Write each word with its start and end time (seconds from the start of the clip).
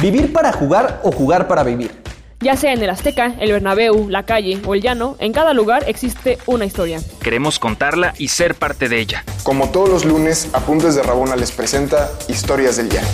Vivir 0.00 0.32
para 0.32 0.52
jugar 0.52 1.00
o 1.02 1.10
jugar 1.10 1.48
para 1.48 1.64
vivir. 1.64 1.90
Ya 2.38 2.56
sea 2.56 2.72
en 2.72 2.80
el 2.80 2.88
Azteca, 2.88 3.34
el 3.40 3.50
Bernabéu, 3.50 4.08
la 4.08 4.22
calle 4.22 4.62
o 4.64 4.76
el 4.76 4.80
llano, 4.80 5.16
en 5.18 5.32
cada 5.32 5.52
lugar 5.54 5.82
existe 5.88 6.38
una 6.46 6.64
historia. 6.64 7.00
Queremos 7.20 7.58
contarla 7.58 8.14
y 8.16 8.28
ser 8.28 8.54
parte 8.54 8.88
de 8.88 9.00
ella. 9.00 9.24
Como 9.42 9.70
todos 9.70 9.88
los 9.88 10.04
lunes, 10.04 10.50
Apuntes 10.52 10.94
de 10.94 11.02
Rabona 11.02 11.34
les 11.34 11.50
presenta 11.50 12.12
Historias 12.28 12.76
del 12.76 12.90
Llano. 12.90 13.08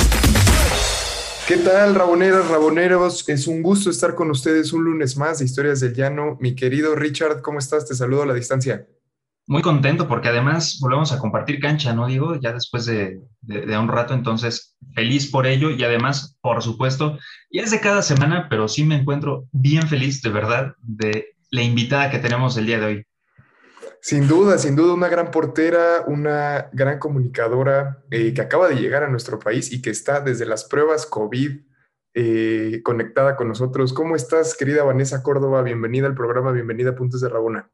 ¿Qué 1.48 1.56
tal, 1.56 1.94
raboneras, 1.94 2.48
raboneros? 2.48 3.26
Es 3.30 3.46
un 3.46 3.62
gusto 3.62 3.88
estar 3.88 4.14
con 4.14 4.30
ustedes 4.30 4.74
un 4.74 4.84
lunes 4.84 5.16
más 5.16 5.38
de 5.38 5.46
Historias 5.46 5.80
del 5.80 5.94
Llano. 5.94 6.36
Mi 6.38 6.54
querido 6.54 6.94
Richard, 6.94 7.40
¿cómo 7.40 7.60
estás? 7.60 7.86
Te 7.86 7.94
saludo 7.94 8.24
a 8.24 8.26
la 8.26 8.34
distancia. 8.34 8.86
Muy 9.46 9.60
contento 9.60 10.08
porque 10.08 10.28
además 10.28 10.78
volvemos 10.80 11.12
a 11.12 11.18
compartir 11.18 11.60
cancha, 11.60 11.92
¿no? 11.92 12.06
Digo, 12.06 12.36
ya 12.36 12.52
después 12.52 12.86
de, 12.86 13.20
un 13.46 13.88
rato, 13.88 14.14
entonces 14.14 14.74
feliz 14.94 15.30
por 15.30 15.46
ello 15.46 15.70
y 15.70 15.84
además, 15.84 16.38
por 16.40 16.62
supuesto, 16.62 17.18
ya 17.50 17.62
es 17.62 17.70
de 17.70 17.80
cada 17.80 18.00
semana, 18.00 18.46
pero 18.48 18.68
sí 18.68 18.84
me 18.84 18.96
encuentro 18.96 19.46
bien 19.52 19.86
feliz 19.86 20.22
de 20.22 20.30
verdad 20.30 20.74
de 20.80 21.36
la 21.50 21.62
invitada 21.62 22.10
que 22.10 22.20
tenemos 22.20 22.56
el 22.56 22.66
día 22.66 22.80
de 22.80 22.86
hoy. 22.86 23.06
Sin 24.00 24.28
duda, 24.28 24.56
sin 24.56 24.76
duda, 24.76 24.94
una 24.94 25.08
gran 25.08 25.30
portera, 25.30 26.04
una 26.06 26.68
gran 26.72 26.98
comunicadora 26.98 28.02
eh, 28.10 28.32
que 28.32 28.40
acaba 28.40 28.68
de 28.68 28.76
llegar 28.76 29.02
a 29.02 29.08
nuestro 29.10 29.38
país 29.38 29.72
y 29.72 29.82
que 29.82 29.90
está 29.90 30.20
desde 30.20 30.46
las 30.46 30.64
pruebas 30.64 31.06
COVID 31.06 31.60
eh, 32.14 32.80
conectada 32.82 33.36
con 33.36 33.48
nosotros. 33.48 33.92
¿Cómo 33.92 34.16
estás, 34.16 34.56
querida 34.56 34.84
Vanessa 34.84 35.22
Córdoba? 35.22 35.62
Bienvenida 35.62 36.06
al 36.06 36.14
programa, 36.14 36.52
bienvenida 36.52 36.90
a 36.90 36.94
Puntos 36.94 37.20
de 37.20 37.28
Rabona. 37.28 37.70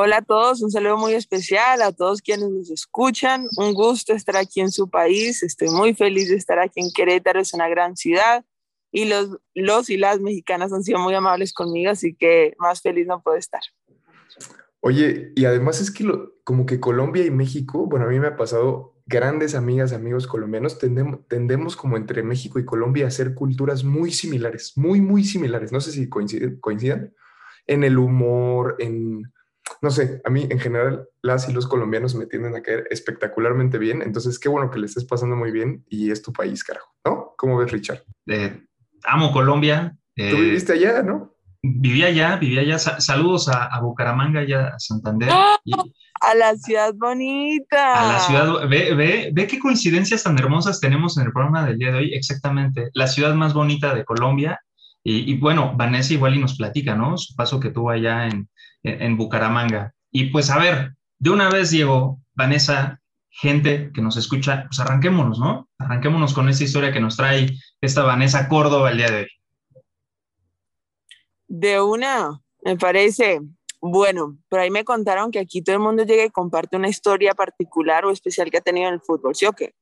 Hola 0.00 0.18
a 0.18 0.22
todos, 0.22 0.62
un 0.62 0.70
saludo 0.70 0.96
muy 0.96 1.14
especial 1.14 1.82
a 1.82 1.90
todos 1.90 2.22
quienes 2.22 2.48
nos 2.50 2.70
escuchan. 2.70 3.48
Un 3.56 3.74
gusto 3.74 4.12
estar 4.12 4.36
aquí 4.36 4.60
en 4.60 4.70
su 4.70 4.88
país. 4.88 5.42
Estoy 5.42 5.70
muy 5.70 5.92
feliz 5.92 6.28
de 6.28 6.36
estar 6.36 6.60
aquí 6.60 6.78
en 6.78 6.92
Querétaro, 6.94 7.40
es 7.40 7.52
una 7.52 7.68
gran 7.68 7.96
ciudad. 7.96 8.44
Y 8.92 9.06
los, 9.06 9.38
los 9.56 9.90
y 9.90 9.96
las 9.96 10.20
mexicanas 10.20 10.72
han 10.72 10.84
sido 10.84 11.00
muy 11.00 11.14
amables 11.14 11.52
conmigo, 11.52 11.90
así 11.90 12.14
que 12.14 12.54
más 12.60 12.80
feliz 12.80 13.08
no 13.08 13.20
puedo 13.24 13.36
estar. 13.36 13.60
Oye, 14.78 15.32
y 15.34 15.46
además 15.46 15.80
es 15.80 15.90
que 15.90 16.08
como 16.44 16.64
que 16.64 16.78
Colombia 16.78 17.24
y 17.24 17.32
México, 17.32 17.86
bueno, 17.86 18.06
a 18.06 18.08
mí 18.08 18.20
me 18.20 18.28
ha 18.28 18.36
pasado 18.36 19.00
grandes 19.04 19.56
amigas, 19.56 19.92
amigos 19.92 20.28
colombianos, 20.28 20.78
tendemos, 20.78 21.26
tendemos 21.26 21.74
como 21.74 21.96
entre 21.96 22.22
México 22.22 22.60
y 22.60 22.64
Colombia 22.64 23.08
a 23.08 23.10
ser 23.10 23.34
culturas 23.34 23.82
muy 23.82 24.12
similares, 24.12 24.74
muy, 24.76 25.00
muy 25.00 25.24
similares. 25.24 25.72
No 25.72 25.80
sé 25.80 25.90
si 25.90 26.08
coinciden, 26.08 26.60
coincidan 26.60 27.12
en 27.66 27.82
el 27.82 27.98
humor, 27.98 28.76
en, 28.78 29.24
no 29.80 29.90
sé, 29.90 30.20
a 30.24 30.30
mí 30.30 30.46
en 30.50 30.58
general 30.58 31.08
las 31.22 31.48
y 31.48 31.52
los 31.52 31.66
colombianos 31.66 32.14
me 32.14 32.26
tienden 32.26 32.56
a 32.56 32.62
caer 32.62 32.86
espectacularmente 32.90 33.78
bien, 33.78 34.02
entonces 34.02 34.38
qué 34.38 34.48
bueno 34.48 34.70
que 34.70 34.78
le 34.78 34.86
estés 34.86 35.04
pasando 35.04 35.36
muy 35.36 35.50
bien 35.50 35.84
y 35.88 36.10
es 36.10 36.22
tu 36.22 36.32
país, 36.32 36.64
carajo, 36.64 36.94
¿no? 37.04 37.34
¿Cómo 37.36 37.58
ves, 37.58 37.70
Richard? 37.70 38.02
Eh, 38.26 38.64
amo 39.04 39.32
Colombia. 39.32 39.96
Tú 40.16 40.22
eh, 40.22 40.40
viviste 40.40 40.72
allá, 40.72 41.02
¿no? 41.02 41.34
Vivía 41.62 42.06
allá, 42.06 42.36
vivía 42.36 42.60
allá. 42.60 42.78
Saludos 42.78 43.48
a, 43.48 43.78
Bucaramanga 43.80 44.44
y 44.44 44.52
a 44.52 44.78
Santander. 44.78 45.28
¡Ah! 45.32 45.56
a 46.20 46.34
la 46.34 46.56
ciudad 46.56 46.94
bonita. 46.94 47.94
A 47.94 48.12
la 48.12 48.20
ciudad, 48.20 48.68
ve, 48.68 48.94
ve, 48.94 49.30
ve 49.32 49.46
qué 49.46 49.58
coincidencias 49.58 50.24
tan 50.24 50.38
hermosas 50.38 50.80
tenemos 50.80 51.16
en 51.16 51.26
el 51.26 51.32
programa 51.32 51.64
del 51.64 51.78
día 51.78 51.92
de 51.92 51.98
hoy. 51.98 52.14
Exactamente, 52.14 52.90
la 52.94 53.06
ciudad 53.06 53.34
más 53.34 53.54
bonita 53.54 53.94
de 53.94 54.04
Colombia. 54.04 54.60
Y, 55.04 55.32
y 55.32 55.38
bueno, 55.38 55.74
Vanessa 55.76 56.12
igual 56.12 56.34
y 56.34 56.40
nos 56.40 56.56
platica, 56.56 56.94
¿no? 56.96 57.16
Su 57.16 57.34
paso 57.36 57.60
que 57.60 57.70
tuvo 57.70 57.90
allá 57.90 58.26
en, 58.26 58.48
en, 58.88 59.16
Bucaramanga. 59.16 59.94
Y 60.10 60.26
pues 60.26 60.50
a 60.50 60.58
ver, 60.58 60.94
de 61.18 61.30
una 61.30 61.50
vez, 61.50 61.70
Diego, 61.70 62.20
Vanessa, 62.34 63.00
gente 63.30 63.90
que 63.92 64.02
nos 64.02 64.16
escucha, 64.16 64.64
pues 64.68 64.80
arranquémonos, 64.80 65.38
¿no? 65.38 65.68
Arranquémonos 65.78 66.34
con 66.34 66.48
esta 66.48 66.64
historia 66.64 66.92
que 66.92 67.00
nos 67.00 67.16
trae 67.16 67.50
esta 67.80 68.02
Vanessa 68.02 68.48
Córdoba 68.48 68.90
el 68.90 68.98
día 68.98 69.10
de 69.10 69.20
hoy. 69.22 69.28
De 71.46 71.80
una, 71.80 72.40
me 72.62 72.76
parece. 72.76 73.40
Bueno, 73.80 74.38
por 74.48 74.58
ahí 74.58 74.70
me 74.70 74.84
contaron 74.84 75.30
que 75.30 75.38
aquí 75.38 75.62
todo 75.62 75.76
el 75.76 75.82
mundo 75.82 76.04
llega 76.04 76.24
y 76.24 76.30
comparte 76.30 76.76
una 76.76 76.88
historia 76.88 77.34
particular 77.34 78.04
o 78.04 78.10
especial 78.10 78.50
que 78.50 78.58
ha 78.58 78.62
tenido 78.62 78.88
en 78.88 78.94
el 78.94 79.00
fútbol, 79.00 79.34
¿sí 79.34 79.46
o 79.46 79.52
qué? 79.52 79.74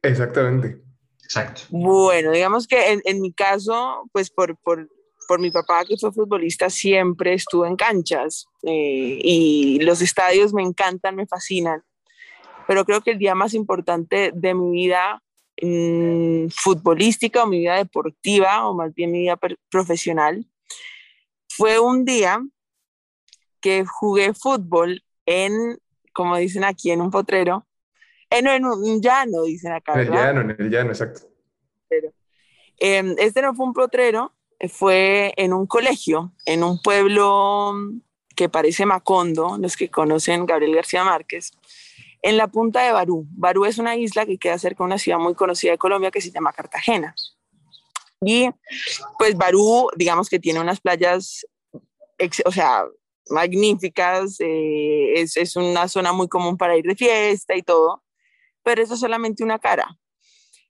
Exactamente. 0.00 0.80
Exacto. 1.22 1.62
Bueno, 1.70 2.30
digamos 2.30 2.66
que 2.66 2.92
en, 2.92 3.02
en 3.04 3.20
mi 3.20 3.32
caso, 3.32 4.08
pues 4.12 4.30
por, 4.30 4.56
por 4.58 4.88
por 5.28 5.40
mi 5.40 5.50
papá 5.50 5.84
que 5.84 5.96
fue 5.96 6.12
futbolista 6.12 6.70
siempre 6.70 7.34
estuvo 7.34 7.66
en 7.66 7.76
canchas 7.76 8.46
eh, 8.62 9.18
y 9.22 9.80
los 9.80 10.00
estadios 10.02 10.52
me 10.52 10.62
encantan, 10.62 11.16
me 11.16 11.26
fascinan, 11.26 11.82
pero 12.66 12.84
creo 12.84 13.00
que 13.00 13.12
el 13.12 13.18
día 13.18 13.34
más 13.34 13.54
importante 13.54 14.32
de 14.34 14.54
mi 14.54 14.70
vida 14.72 15.22
mm, 15.60 16.48
futbolística 16.48 17.44
o 17.44 17.46
mi 17.46 17.60
vida 17.60 17.76
deportiva 17.76 18.66
o 18.66 18.74
más 18.74 18.94
bien 18.94 19.12
mi 19.12 19.20
vida 19.20 19.38
profesional 19.70 20.46
fue 21.48 21.78
un 21.78 22.04
día 22.04 22.40
que 23.60 23.84
jugué 23.86 24.34
fútbol 24.34 25.02
en, 25.26 25.78
como 26.12 26.36
dicen 26.36 26.64
aquí, 26.64 26.90
en 26.90 27.00
un 27.00 27.10
potrero, 27.10 27.66
en, 28.28 28.46
en 28.46 28.64
un 28.64 29.00
llano, 29.00 29.44
dicen 29.44 29.72
acá. 29.72 29.94
En 29.94 30.00
el 30.00 30.10
llano, 30.10 30.40
en 30.40 30.50
el 30.58 30.70
llano, 30.70 30.90
exacto. 30.90 31.28
Pero, 31.88 32.12
em, 32.78 33.14
este 33.18 33.42
no 33.42 33.54
fue 33.54 33.66
un 33.66 33.72
potrero, 33.72 34.34
fue 34.68 35.34
en 35.36 35.52
un 35.52 35.66
colegio, 35.66 36.32
en 36.46 36.62
un 36.62 36.80
pueblo 36.80 37.74
que 38.36 38.48
parece 38.48 38.86
Macondo, 38.86 39.58
los 39.58 39.76
que 39.76 39.90
conocen 39.90 40.46
Gabriel 40.46 40.74
García 40.74 41.04
Márquez, 41.04 41.52
en 42.22 42.36
la 42.36 42.48
punta 42.48 42.82
de 42.82 42.92
Barú. 42.92 43.26
Barú 43.30 43.64
es 43.64 43.78
una 43.78 43.96
isla 43.96 44.24
que 44.24 44.38
queda 44.38 44.58
cerca 44.58 44.84
de 44.84 44.86
una 44.86 44.98
ciudad 44.98 45.18
muy 45.18 45.34
conocida 45.34 45.72
de 45.72 45.78
Colombia 45.78 46.10
que 46.10 46.20
se 46.20 46.30
llama 46.30 46.52
Cartagena. 46.52 47.14
Y 48.24 48.48
pues 49.18 49.36
Barú, 49.36 49.88
digamos 49.96 50.28
que 50.28 50.38
tiene 50.38 50.60
unas 50.60 50.80
playas, 50.80 51.44
o 52.44 52.52
sea, 52.52 52.84
magníficas, 53.28 54.36
eh, 54.38 55.14
es, 55.14 55.56
una 55.56 55.88
zona 55.88 56.12
muy 56.12 56.28
común 56.28 56.56
para 56.56 56.76
ir 56.76 56.84
de 56.84 56.94
fiesta 56.94 57.56
y 57.56 57.62
todo, 57.62 58.02
pero 58.62 58.82
eso 58.82 58.94
es 58.94 59.00
solamente 59.00 59.42
una 59.42 59.58
cara. 59.58 59.98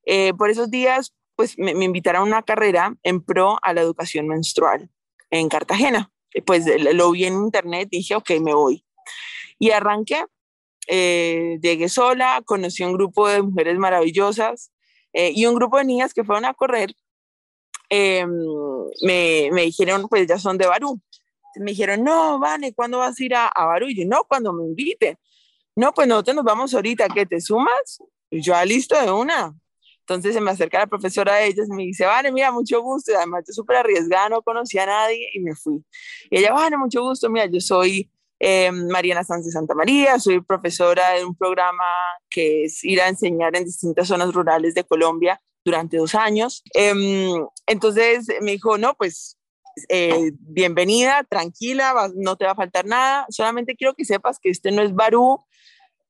Eh, 0.05 0.33
por 0.35 0.51
esos 0.51 0.71
días 0.71 1.15
pues 1.37 1.59
me, 1.59 1.73
invitaron 1.73 2.23
a 2.23 2.25
una 2.25 2.43
carrera 2.43 2.95
en 3.03 3.23
pro 3.23 3.59
a 3.63 3.73
la 3.73 3.81
educación 3.81 4.29
menstrual 4.29 4.91
en 5.31 5.49
Cartagena. 5.49 6.11
Pues 6.47 6.65
lo 6.95 7.11
vi 7.11 7.25
en 7.25 7.35
internet, 7.35 7.89
dije, 7.91 8.15
ok, 8.15 8.31
me 8.41 8.55
voy. 8.55 8.85
Y 9.59 9.71
arranqué, 9.71 10.25
eh, 10.89 11.59
llegué 11.61 11.89
sola, 11.89 12.43
conocí 12.45 12.83
un 12.83 12.95
grupo 12.95 13.29
de 13.29 13.43
mujeres 13.43 13.79
maravillosas 13.79 14.73
eh, 15.13 15.33
y 15.35 15.47
un 15.47 15.55
grupo 15.55 15.79
de 15.79 15.85
niñas 15.85 16.15
que 16.15 16.25
fueron 16.25 16.45
a 16.45 16.55
correr. 16.55 16.95
Em, 17.89 18.31
me, 19.03 19.51
me, 19.53 19.63
dijeron, 19.63 20.09
pues 20.09 20.27
ya 20.27 20.39
son 20.39 20.57
de 20.57 20.67
Barú. 20.67 21.01
Me 21.57 21.73
dijeron, 21.73 22.03
no, 22.03 22.39
Vane, 22.39 22.73
¿cuándo 22.73 22.99
vas 22.99 23.21
a 23.21 23.25
ir 23.25 23.35
a, 23.35 23.49
a 23.49 23.67
Barú? 23.67 23.89
Y 23.89 23.97
yo, 23.97 24.05
no, 24.07 24.25
cuando 24.25 24.53
me 24.53 24.65
inviten. 24.65 25.19
No, 25.77 25.93
pues 25.93 26.09
nosotros 26.09 26.37
nos 26.37 26.45
vamos 26.45 26.75
ahorita, 26.75 27.09
¿qué 27.09 27.27
te 27.27 27.41
sumas? 27.41 28.03
Y 28.31 28.41
yo, 28.41 28.55
ah, 28.55 28.65
listo 28.65 29.01
de 29.01 29.11
una. 29.11 29.55
Entonces 30.03 30.35
se 30.35 30.41
me 30.41 30.51
acerca 30.51 30.79
la 30.79 30.87
profesora 30.87 31.37
de 31.37 31.47
ellas 31.47 31.69
y 31.69 31.75
me 31.75 31.85
dice, 31.85 32.05
vale, 32.07 32.33
mira, 32.33 32.51
mucho 32.51 32.83
gusto. 32.83 33.13
Y 33.13 33.15
además 33.15 33.45
yo 33.47 33.53
súper 33.53 33.77
arriesgada, 33.77 34.29
no 34.29 34.43
conocía 34.43 34.83
a 34.83 34.87
nadie 34.87 35.29
y 35.33 35.41
me 35.41 35.55
fui. 35.55 35.85
Y 36.31 36.39
ella, 36.39 36.53
vale, 36.53 36.77
mucho 36.77 37.03
gusto, 37.03 37.31
mira, 37.31 37.47
yo 37.47 37.61
soy 37.61 38.11
eh, 38.41 38.73
Mariana 38.73 39.23
Sánchez 39.23 39.53
Santa 39.53 39.75
María, 39.75 40.19
soy 40.19 40.41
profesora 40.41 41.11
de 41.11 41.25
un 41.25 41.37
programa 41.37 41.85
que 42.29 42.65
es 42.65 42.83
ir 42.83 43.01
a 43.01 43.09
enseñar 43.09 43.57
en 43.57 43.65
distintas 43.65 44.09
zonas 44.09 44.33
rurales 44.35 44.75
de 44.75 44.83
Colombia 44.83 45.41
durante 45.65 45.97
dos 45.97 46.17
años. 46.17 46.65
Em, 46.75 47.47
entonces 47.67 48.27
me 48.41 48.51
dijo, 48.51 48.79
no, 48.79 48.95
pues 48.95 49.39
eh, 49.89 50.33
bienvenida, 50.41 51.25
tranquila, 51.31 52.11
no 52.17 52.37
te 52.37 52.45
va 52.45 52.51
a 52.51 52.57
faltar 52.57 52.85
nada, 52.85 53.27
solamente 53.31 53.77
quiero 53.77 53.95
que 53.95 54.05
sepas 54.05 54.39
que 54.41 54.51
este 54.51 54.73
no 54.73 54.83
es 54.83 54.93
Barú, 54.93 55.45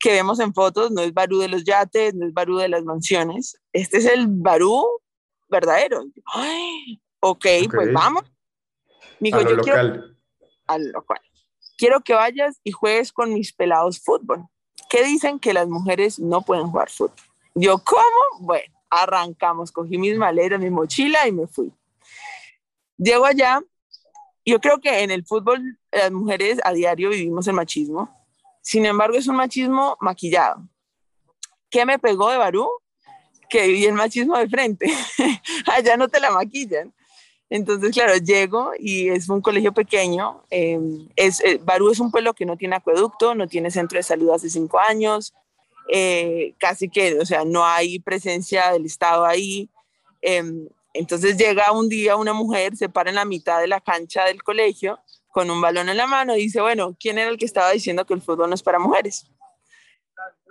que 0.02 0.10
vemos 0.10 0.40
en 0.40 0.52
fotos 0.52 0.90
no 0.90 1.00
es 1.00 1.14
Barú 1.14 1.38
de 1.38 1.48
los 1.48 1.62
yates, 1.62 2.12
no 2.14 2.26
es 2.26 2.34
Barú 2.34 2.56
de 2.56 2.68
las 2.68 2.82
mansiones. 2.82 3.56
Este 3.72 3.98
es 3.98 4.06
el 4.06 4.26
Barú 4.26 4.84
verdadero. 5.48 6.02
Ay, 6.26 7.00
ok, 7.20 7.46
pues 7.72 7.92
vamos. 7.92 8.24
Me 9.20 9.28
dijo, 9.28 9.40
yo 9.42 9.58
quiero 9.58 10.02
al 10.66 10.90
local. 10.90 11.20
Quiero 11.78 12.00
que 12.00 12.14
vayas 12.14 12.60
y 12.64 12.72
juegues 12.72 13.12
con 13.12 13.32
mis 13.32 13.52
pelados 13.52 14.00
fútbol. 14.00 14.44
¿Qué 14.90 15.04
dicen 15.04 15.38
que 15.38 15.54
las 15.54 15.68
mujeres 15.68 16.18
no 16.18 16.42
pueden 16.42 16.66
jugar 16.66 16.90
fútbol? 16.90 17.14
Yo, 17.54 17.78
¿cómo? 17.78 18.02
Bueno, 18.40 18.74
arrancamos, 18.90 19.70
cogí 19.70 19.98
mis 19.98 20.16
maletas, 20.16 20.58
mi 20.58 20.70
mochila 20.70 21.28
y 21.28 21.32
me 21.32 21.46
fui. 21.46 21.72
Llego 22.98 23.24
allá. 23.24 23.62
Yo 24.44 24.60
creo 24.60 24.80
que 24.80 25.04
en 25.04 25.12
el 25.12 25.24
fútbol 25.24 25.78
las 25.92 26.10
mujeres 26.10 26.58
a 26.64 26.72
diario 26.72 27.10
vivimos 27.10 27.46
el 27.46 27.54
machismo 27.54 28.21
sin 28.62 28.86
embargo, 28.86 29.18
es 29.18 29.26
un 29.26 29.36
machismo 29.36 29.96
maquillado. 30.00 30.66
¿Qué 31.68 31.84
me 31.84 31.98
pegó 31.98 32.30
de 32.30 32.36
Barú? 32.38 32.70
Que 33.50 33.66
vi 33.66 33.84
el 33.84 33.94
machismo 33.94 34.38
de 34.38 34.48
frente. 34.48 34.86
Allá 35.66 35.96
no 35.96 36.08
te 36.08 36.20
la 36.20 36.30
maquillan. 36.30 36.94
Entonces, 37.50 37.92
claro, 37.92 38.16
llego 38.16 38.70
y 38.78 39.08
es 39.08 39.28
un 39.28 39.42
colegio 39.42 39.72
pequeño. 39.72 40.44
Em, 40.48 41.08
es, 41.16 41.40
eh, 41.40 41.60
Barú 41.62 41.90
es 41.90 41.98
un 41.98 42.10
pueblo 42.10 42.34
que 42.34 42.46
no 42.46 42.56
tiene 42.56 42.76
acueducto, 42.76 43.34
no 43.34 43.48
tiene 43.48 43.70
centro 43.70 43.98
de 43.98 44.04
salud 44.04 44.30
hace 44.30 44.48
cinco 44.48 44.78
años. 44.78 45.34
Eh, 45.92 46.54
casi 46.58 46.88
que, 46.88 47.18
o 47.18 47.26
sea, 47.26 47.44
no 47.44 47.66
hay 47.66 47.98
presencia 47.98 48.70
del 48.72 48.86
Estado 48.86 49.26
ahí. 49.26 49.68
Em, 50.22 50.68
Entonces 50.94 51.36
llega 51.36 51.72
un 51.72 51.88
día 51.88 52.16
una 52.16 52.34
mujer, 52.34 52.76
se 52.76 52.88
para 52.88 53.10
en 53.10 53.16
la 53.16 53.24
mitad 53.24 53.60
de 53.60 53.66
la 53.66 53.80
cancha 53.80 54.24
del 54.26 54.42
colegio 54.42 55.00
con 55.32 55.50
un 55.50 55.60
balón 55.60 55.88
en 55.88 55.96
la 55.96 56.06
mano 56.06 56.34
dice, 56.34 56.60
bueno, 56.60 56.94
¿quién 57.00 57.18
era 57.18 57.30
el 57.30 57.38
que 57.38 57.46
estaba 57.46 57.70
diciendo 57.70 58.06
que 58.06 58.14
el 58.14 58.22
fútbol 58.22 58.48
no 58.50 58.54
es 58.54 58.62
para 58.62 58.78
mujeres? 58.78 59.26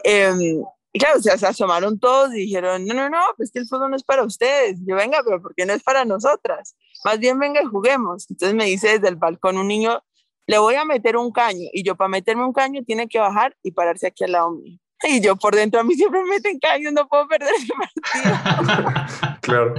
Em, 0.03 0.63
y 0.91 0.99
claro, 0.99 1.19
o 1.19 1.21
sea, 1.21 1.37
se 1.37 1.47
asomaron 1.47 1.99
todos 1.99 2.33
y 2.33 2.39
dijeron, 2.39 2.85
no, 2.85 2.93
no, 2.93 3.09
no, 3.09 3.21
pues 3.37 3.51
que 3.51 3.59
el 3.59 3.67
fútbol 3.67 3.91
no 3.91 3.95
es 3.95 4.03
para 4.03 4.23
ustedes. 4.23 4.77
Yo 4.85 4.95
venga, 4.95 5.21
pero 5.23 5.41
¿por 5.41 5.55
qué 5.55 5.65
no 5.65 5.73
es 5.73 5.83
para 5.83 6.03
nosotras? 6.03 6.75
Más 7.05 7.19
bien 7.19 7.39
venga 7.39 7.61
y 7.61 7.65
juguemos. 7.65 8.29
Entonces 8.29 8.55
me 8.55 8.65
dice 8.65 8.89
desde 8.89 9.07
el 9.07 9.15
balcón 9.15 9.57
un 9.57 9.67
niño, 9.67 10.03
le 10.47 10.57
voy 10.57 10.75
a 10.75 10.83
meter 10.83 11.15
un 11.15 11.31
caño. 11.31 11.69
Y 11.71 11.83
yo 11.83 11.95
para 11.95 12.09
meterme 12.09 12.43
un 12.43 12.51
caño 12.51 12.81
tiene 12.85 13.07
que 13.07 13.19
bajar 13.19 13.55
y 13.63 13.71
pararse 13.71 14.07
aquí 14.07 14.23
al 14.25 14.33
lado 14.33 14.51
mío. 14.51 14.77
Y 15.03 15.19
yo 15.19 15.35
por 15.35 15.55
dentro 15.55 15.79
a 15.79 15.83
mí 15.83 15.95
siempre 15.95 16.21
me 16.23 16.29
meten 16.29 16.59
caños, 16.59 16.93
no 16.93 17.07
puedo 17.07 17.27
perder 17.27 17.53
ese 17.55 17.73
partido. 17.73 19.39
claro. 19.41 19.73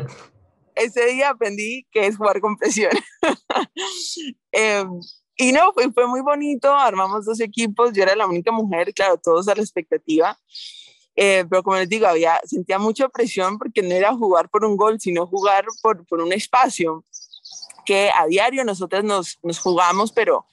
Ese 0.75 1.07
día 1.07 1.31
aprendí 1.31 1.87
que 1.91 2.07
es 2.07 2.17
jugar 2.17 2.41
con 2.41 2.57
presión. 2.57 2.93
eh, 4.53 4.85
y 5.37 5.53
no, 5.53 5.73
fue, 5.73 5.91
fue 5.93 6.07
muy 6.07 6.21
bonito, 6.21 6.73
armamos 6.73 7.25
dos 7.25 7.41
equipos, 7.41 7.93
yo 7.93 8.03
era 8.03 8.15
la 8.15 8.27
única 8.27 8.53
mujer, 8.53 8.93
claro, 8.95 9.19
todos 9.19 9.49
a 9.49 9.55
la 9.55 9.63
expectativa. 9.63 10.39
Eh, 11.15 11.45
pero 11.49 11.63
como 11.63 11.77
les 11.77 11.89
digo, 11.89 12.07
había, 12.07 12.41
sentía 12.45 12.79
mucha 12.79 13.09
presión 13.09 13.59
porque 13.59 13.83
no 13.83 13.95
era 13.95 14.15
jugar 14.15 14.49
por 14.49 14.65
un 14.65 14.77
gol, 14.77 15.01
sino 15.01 15.27
jugar 15.27 15.65
por, 15.83 16.07
por 16.07 16.21
un 16.21 16.33
espacio 16.33 17.05
que 17.85 18.11
a 18.11 18.27
diario 18.27 18.65
nosotros 18.65 19.05
nos, 19.05 19.39
nos 19.43 19.59
jugamos, 19.59 20.13
pero 20.13 20.47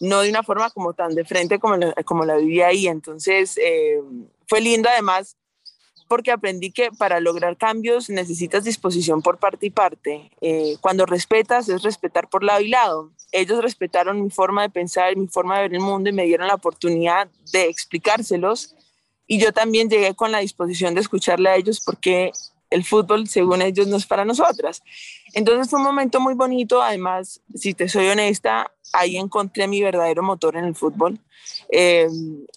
no 0.00 0.20
de 0.20 0.30
una 0.30 0.42
forma 0.42 0.70
como 0.70 0.94
tan 0.94 1.14
de 1.14 1.24
frente 1.24 1.58
como 1.58 1.76
la, 1.76 1.92
como 2.04 2.24
la 2.24 2.36
vivía 2.36 2.68
ahí. 2.68 2.88
Entonces, 2.88 3.56
eh, 3.58 4.00
fue 4.48 4.60
lindo 4.60 4.88
además 4.88 5.36
porque 6.08 6.30
aprendí 6.30 6.70
que 6.70 6.90
para 6.92 7.20
lograr 7.20 7.56
cambios 7.56 8.10
necesitas 8.10 8.64
disposición 8.64 9.22
por 9.22 9.38
parte 9.38 9.66
y 9.66 9.70
parte. 9.70 10.30
Eh, 10.40 10.76
cuando 10.80 11.06
respetas 11.06 11.68
es 11.68 11.82
respetar 11.82 12.28
por 12.28 12.44
lado 12.44 12.60
y 12.60 12.68
lado. 12.68 13.12
Ellos 13.32 13.62
respetaron 13.62 14.22
mi 14.22 14.30
forma 14.30 14.62
de 14.62 14.70
pensar, 14.70 15.16
mi 15.16 15.26
forma 15.26 15.56
de 15.56 15.62
ver 15.62 15.74
el 15.74 15.80
mundo 15.80 16.10
y 16.10 16.12
me 16.12 16.24
dieron 16.24 16.48
la 16.48 16.54
oportunidad 16.54 17.28
de 17.52 17.68
explicárselos. 17.68 18.74
Y 19.26 19.38
yo 19.38 19.52
también 19.52 19.88
llegué 19.88 20.14
con 20.14 20.32
la 20.32 20.40
disposición 20.40 20.94
de 20.94 21.00
escucharle 21.00 21.48
a 21.48 21.56
ellos 21.56 21.80
porque 21.84 22.32
el 22.72 22.84
fútbol, 22.84 23.28
según 23.28 23.62
ellos, 23.62 23.86
no 23.86 23.96
es 23.96 24.06
para 24.06 24.24
nosotras. 24.24 24.82
Entonces 25.34 25.68
fue 25.68 25.78
un 25.78 25.84
momento 25.84 26.20
muy 26.20 26.34
bonito. 26.34 26.82
Además, 26.82 27.40
si 27.54 27.74
te 27.74 27.88
soy 27.88 28.08
honesta, 28.08 28.72
ahí 28.92 29.16
encontré 29.16 29.66
mi 29.68 29.82
verdadero 29.82 30.22
motor 30.22 30.56
en 30.56 30.64
el 30.64 30.74
fútbol. 30.74 31.20
Eh, 31.70 32.08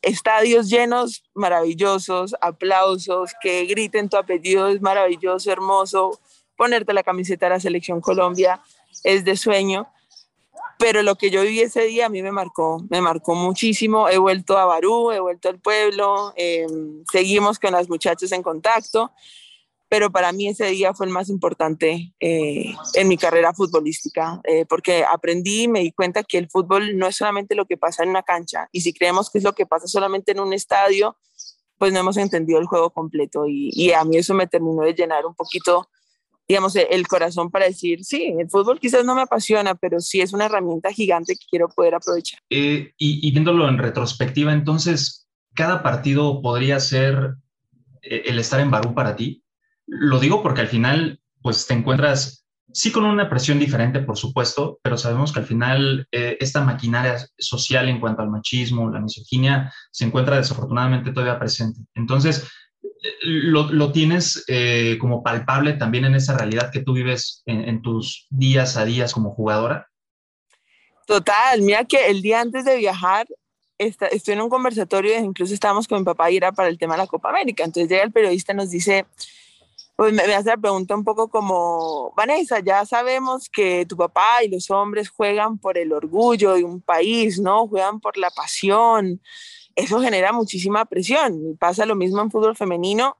estadios 0.01 0.69
llenos, 0.69 1.23
maravillosos, 1.33 2.35
aplausos, 2.41 3.33
que 3.41 3.65
griten 3.65 4.09
tu 4.09 4.17
apellido 4.17 4.67
es 4.67 4.81
maravilloso, 4.81 5.51
hermoso. 5.51 6.19
Ponerte 6.57 6.93
la 6.93 7.03
camiseta 7.03 7.47
de 7.47 7.51
la 7.51 7.59
Selección 7.59 8.01
Colombia 8.01 8.61
es 9.03 9.25
de 9.25 9.35
sueño. 9.35 9.87
Pero 10.77 11.03
lo 11.03 11.15
que 11.15 11.29
yo 11.29 11.41
viví 11.41 11.61
ese 11.61 11.83
día 11.83 12.07
a 12.07 12.09
mí 12.09 12.21
me 12.21 12.33
marcó, 12.33 12.83
me 12.89 12.99
marcó 12.99 13.33
muchísimo. 13.33 14.09
He 14.09 14.17
vuelto 14.17 14.57
a 14.57 14.65
Barú, 14.65 15.11
he 15.11 15.21
vuelto 15.21 15.47
al 15.47 15.57
pueblo, 15.57 16.33
eh, 16.35 16.67
seguimos 17.09 17.59
con 17.59 17.71
las 17.71 17.87
muchachas 17.87 18.33
en 18.33 18.43
contacto 18.43 19.11
pero 19.87 20.11
para 20.11 20.31
mí 20.31 20.47
ese 20.47 20.65
día 20.67 20.93
fue 20.93 21.05
el 21.05 21.11
más 21.11 21.29
importante 21.29 22.13
eh, 22.19 22.73
en 22.95 23.07
mi 23.07 23.17
carrera 23.17 23.53
futbolística, 23.53 24.41
eh, 24.43 24.65
porque 24.65 25.03
aprendí 25.03 25.63
y 25.63 25.67
me 25.67 25.81
di 25.81 25.91
cuenta 25.91 26.23
que 26.23 26.37
el 26.37 26.49
fútbol 26.49 26.97
no 26.97 27.07
es 27.07 27.17
solamente 27.17 27.55
lo 27.55 27.65
que 27.65 27.77
pasa 27.77 28.03
en 28.03 28.09
una 28.09 28.23
cancha, 28.23 28.67
y 28.71 28.81
si 28.81 28.93
creemos 28.93 29.29
que 29.29 29.37
es 29.37 29.43
lo 29.43 29.53
que 29.53 29.65
pasa 29.65 29.87
solamente 29.87 30.31
en 30.31 30.39
un 30.39 30.53
estadio, 30.53 31.17
pues 31.77 31.93
no 31.93 31.99
hemos 31.99 32.17
entendido 32.17 32.59
el 32.59 32.65
juego 32.65 32.89
completo, 32.89 33.45
y, 33.47 33.69
y 33.73 33.91
a 33.91 34.03
mí 34.03 34.17
eso 34.17 34.33
me 34.33 34.47
terminó 34.47 34.81
de 34.81 34.93
llenar 34.93 35.25
un 35.25 35.35
poquito, 35.35 35.87
digamos, 36.47 36.75
el 36.75 37.07
corazón 37.07 37.51
para 37.51 37.65
decir, 37.65 38.03
sí, 38.03 38.33
el 38.39 38.49
fútbol 38.49 38.79
quizás 38.79 39.05
no 39.05 39.13
me 39.13 39.21
apasiona, 39.21 39.75
pero 39.75 39.99
sí 39.99 40.19
es 40.19 40.33
una 40.33 40.45
herramienta 40.45 40.91
gigante 40.91 41.35
que 41.35 41.45
quiero 41.49 41.69
poder 41.69 41.95
aprovechar. 41.95 42.39
Eh, 42.49 42.91
y, 42.97 43.27
y 43.27 43.31
viéndolo 43.31 43.69
en 43.69 43.77
retrospectiva, 43.77 44.51
entonces, 44.51 45.27
¿cada 45.53 45.83
partido 45.83 46.41
podría 46.41 46.79
ser 46.79 47.35
el 48.01 48.37
estar 48.39 48.59
en 48.59 48.69
Barú 48.69 48.93
para 48.93 49.15
ti? 49.15 49.43
Lo 49.87 50.19
digo 50.19 50.41
porque 50.41 50.61
al 50.61 50.67
final, 50.67 51.19
pues 51.41 51.67
te 51.67 51.73
encuentras, 51.73 52.45
sí 52.73 52.91
con 52.91 53.05
una 53.05 53.29
presión 53.29 53.59
diferente, 53.59 53.99
por 53.99 54.17
supuesto, 54.17 54.79
pero 54.81 54.97
sabemos 54.97 55.31
que 55.31 55.39
al 55.39 55.45
final 55.45 56.07
eh, 56.11 56.37
esta 56.39 56.61
maquinaria 56.61 57.17
social 57.37 57.87
en 57.89 57.99
cuanto 57.99 58.21
al 58.21 58.29
machismo, 58.29 58.89
la 58.89 58.99
misoginia, 58.99 59.73
se 59.91 60.05
encuentra 60.05 60.37
desafortunadamente 60.37 61.11
todavía 61.11 61.39
presente. 61.39 61.81
Entonces, 61.93 62.47
eh, 62.83 63.09
lo, 63.21 63.71
lo 63.71 63.91
tienes 63.91 64.43
eh, 64.47 64.97
como 64.99 65.23
palpable 65.23 65.73
también 65.73 66.05
en 66.05 66.15
esa 66.15 66.37
realidad 66.37 66.71
que 66.71 66.81
tú 66.81 66.93
vives 66.93 67.43
en, 67.45 67.67
en 67.67 67.81
tus 67.81 68.27
días 68.29 68.77
a 68.77 68.85
días 68.85 69.13
como 69.13 69.35
jugadora. 69.35 69.87
Total, 71.05 71.61
mira 71.61 71.85
que 71.85 72.09
el 72.09 72.21
día 72.23 72.41
antes 72.41 72.65
de 72.65 72.77
viajar 72.77 73.27
Está, 73.77 74.07
estoy 74.07 74.35
en 74.35 74.41
un 74.41 74.49
conversatorio, 74.49 75.17
incluso 75.19 75.53
estábamos 75.53 75.85
con 75.87 75.99
mi 75.99 76.05
papá 76.05 76.31
y 76.31 76.37
era 76.37 76.53
para 76.53 76.69
el 76.69 76.77
tema 76.77 76.93
de 76.93 76.99
la 76.99 77.07
Copa 77.07 77.29
América. 77.29 77.65
Entonces 77.65 77.89
llega 77.89 78.03
el 78.03 78.11
periodista 78.11 78.53
y 78.53 78.55
nos 78.55 78.69
dice, 78.69 79.05
pues 79.95 80.13
me, 80.13 80.23
hace 80.23 80.49
la 80.49 80.57
pregunta 80.57 80.95
un 80.95 81.03
poco 81.03 81.29
como, 81.29 82.13
Vanessa, 82.17 82.59
ya 82.59 82.85
sabemos 82.85 83.49
que 83.49 83.85
tu 83.85 83.95
papá 83.95 84.43
y 84.43 84.49
los 84.49 84.69
hombres 84.69 85.09
juegan 85.09 85.57
por 85.57 85.77
el 85.77 85.93
orgullo 85.93 86.53
de 86.53 86.63
un 86.63 86.81
país, 86.81 87.39
¿no? 87.39 87.67
Juegan 87.67 88.01
por 88.01 88.17
la 88.17 88.29
pasión. 88.29 89.21
Eso 89.73 90.01
genera 90.01 90.33
muchísima 90.33 90.85
presión. 90.85 91.57
Pasa 91.57 91.85
lo 91.85 91.95
mismo 91.95 92.21
en 92.21 92.29
fútbol 92.29 92.57
femenino. 92.57 93.17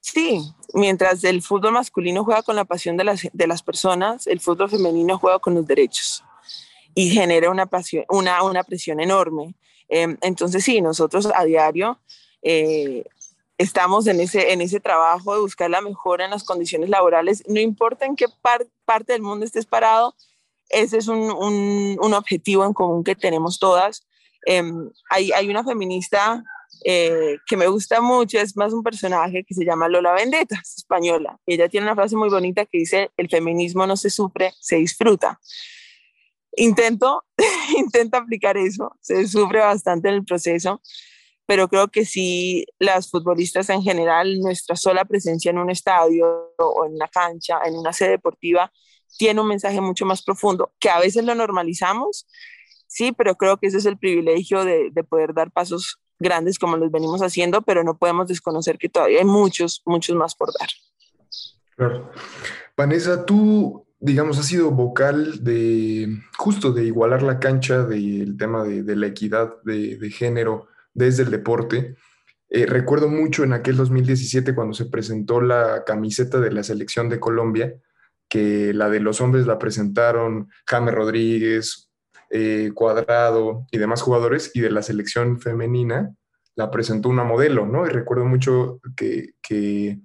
Sí, 0.00 0.42
mientras 0.74 1.24
el 1.24 1.42
fútbol 1.42 1.72
masculino 1.72 2.24
juega 2.24 2.42
con 2.42 2.56
la 2.56 2.64
pasión 2.64 2.96
de 2.96 3.04
las, 3.04 3.28
de 3.32 3.46
las 3.46 3.62
personas, 3.62 4.26
el 4.26 4.40
fútbol 4.40 4.70
femenino 4.70 5.18
juega 5.18 5.38
con 5.38 5.54
los 5.54 5.66
derechos 5.66 6.22
y 6.94 7.10
genera 7.10 7.50
una, 7.50 7.66
pasión, 7.66 8.04
una, 8.10 8.42
una 8.42 8.62
presión 8.64 9.00
enorme. 9.00 9.54
Eh, 9.88 10.16
entonces, 10.20 10.64
sí, 10.64 10.80
nosotros 10.80 11.28
a 11.34 11.44
diario 11.44 11.98
eh, 12.42 13.04
estamos 13.58 14.06
en 14.06 14.20
ese, 14.20 14.52
en 14.52 14.60
ese 14.60 14.80
trabajo 14.80 15.34
de 15.34 15.40
buscar 15.40 15.68
la 15.68 15.80
mejora 15.80 16.24
en 16.24 16.30
las 16.30 16.44
condiciones 16.44 16.88
laborales, 16.88 17.42
no 17.48 17.60
importa 17.60 18.06
en 18.06 18.16
qué 18.16 18.26
par, 18.40 18.66
parte 18.84 19.12
del 19.12 19.22
mundo 19.22 19.44
estés 19.44 19.66
parado, 19.66 20.14
ese 20.68 20.98
es 20.98 21.08
un, 21.08 21.30
un, 21.30 21.98
un 22.00 22.14
objetivo 22.14 22.64
en 22.64 22.72
común 22.72 23.02
que 23.02 23.16
tenemos 23.16 23.58
todas. 23.58 24.06
Eh, 24.46 24.62
hay, 25.10 25.32
hay, 25.32 25.48
una 25.48 25.64
feminista 25.64 26.44
eh, 26.84 27.38
que 27.46 27.56
me 27.56 27.66
gusta 27.66 28.00
mucho, 28.00 28.38
es 28.38 28.56
más 28.56 28.72
un 28.72 28.82
personaje 28.82 29.44
que 29.44 29.54
se 29.54 29.64
llama 29.64 29.88
Lola 29.88 30.12
Vendetta, 30.12 30.56
es 30.62 30.76
española. 30.78 31.38
Ella 31.46 31.68
tiene 31.68 31.86
una 31.86 31.96
frase 31.96 32.16
muy 32.16 32.28
bonita 32.28 32.64
que 32.66 32.78
dice, 32.78 33.10
el 33.16 33.28
feminismo 33.28 33.86
no 33.86 33.96
se 33.96 34.10
sufre, 34.10 34.52
se 34.60 34.76
disfruta. 34.76 35.40
Intento, 36.56 37.24
intento 37.76 38.18
aplicar 38.18 38.56
eso, 38.56 38.94
se 39.00 39.26
sufre 39.26 39.60
bastante 39.60 40.08
en 40.08 40.14
el 40.14 40.24
proceso, 40.24 40.80
pero 41.48 41.66
creo 41.66 41.88
que 41.88 42.04
sí 42.04 42.66
las 42.78 43.10
futbolistas 43.10 43.70
en 43.70 43.82
general, 43.82 44.38
nuestra 44.38 44.76
sola 44.76 45.06
presencia 45.06 45.50
en 45.50 45.56
un 45.56 45.70
estadio 45.70 46.52
o 46.58 46.84
en 46.84 46.92
una 46.92 47.08
cancha, 47.08 47.60
en 47.64 47.74
una 47.74 47.94
sede 47.94 48.10
deportiva, 48.10 48.70
tiene 49.16 49.40
un 49.40 49.48
mensaje 49.48 49.80
mucho 49.80 50.04
más 50.04 50.22
profundo, 50.22 50.70
que 50.78 50.90
a 50.90 51.00
veces 51.00 51.24
lo 51.24 51.34
normalizamos, 51.34 52.26
sí, 52.86 53.12
pero 53.12 53.36
creo 53.36 53.56
que 53.56 53.68
ese 53.68 53.78
es 53.78 53.86
el 53.86 53.96
privilegio 53.96 54.62
de, 54.62 54.90
de 54.92 55.04
poder 55.04 55.32
dar 55.32 55.50
pasos 55.50 55.98
grandes 56.18 56.58
como 56.58 56.76
los 56.76 56.92
venimos 56.92 57.22
haciendo, 57.22 57.62
pero 57.62 57.82
no 57.82 57.96
podemos 57.96 58.28
desconocer 58.28 58.76
que 58.76 58.90
todavía 58.90 59.20
hay 59.20 59.24
muchos, 59.24 59.80
muchos 59.86 60.14
más 60.16 60.34
por 60.34 60.50
dar. 60.60 60.68
Claro. 61.76 62.12
Vanessa, 62.76 63.24
tú, 63.24 63.86
digamos, 64.00 64.38
has 64.38 64.46
sido 64.48 64.70
vocal 64.70 65.42
de 65.42 66.14
justo 66.36 66.72
de 66.72 66.84
igualar 66.84 67.22
la 67.22 67.40
cancha 67.40 67.84
del 67.84 68.36
tema 68.36 68.64
de, 68.64 68.82
de 68.82 68.96
la 68.96 69.06
equidad 69.06 69.54
de, 69.64 69.96
de 69.96 70.10
género 70.10 70.68
desde 70.98 71.22
el 71.22 71.30
deporte. 71.30 71.96
Eh, 72.50 72.66
recuerdo 72.66 73.08
mucho 73.08 73.44
en 73.44 73.52
aquel 73.52 73.76
2017 73.76 74.54
cuando 74.54 74.74
se 74.74 74.86
presentó 74.86 75.40
la 75.40 75.84
camiseta 75.84 76.40
de 76.40 76.50
la 76.50 76.62
selección 76.62 77.08
de 77.08 77.20
Colombia, 77.20 77.74
que 78.28 78.74
la 78.74 78.90
de 78.90 79.00
los 79.00 79.20
hombres 79.20 79.46
la 79.46 79.58
presentaron 79.58 80.50
James 80.66 80.94
Rodríguez, 80.94 81.90
eh, 82.30 82.72
Cuadrado 82.74 83.66
y 83.70 83.78
demás 83.78 84.02
jugadores, 84.02 84.50
y 84.54 84.60
de 84.60 84.70
la 84.70 84.82
selección 84.82 85.40
femenina 85.40 86.14
la 86.56 86.70
presentó 86.70 87.08
una 87.08 87.22
modelo, 87.22 87.66
¿no? 87.66 87.86
Y 87.86 87.90
recuerdo 87.90 88.24
mucho 88.24 88.80
que, 88.96 89.34
que 89.40 90.00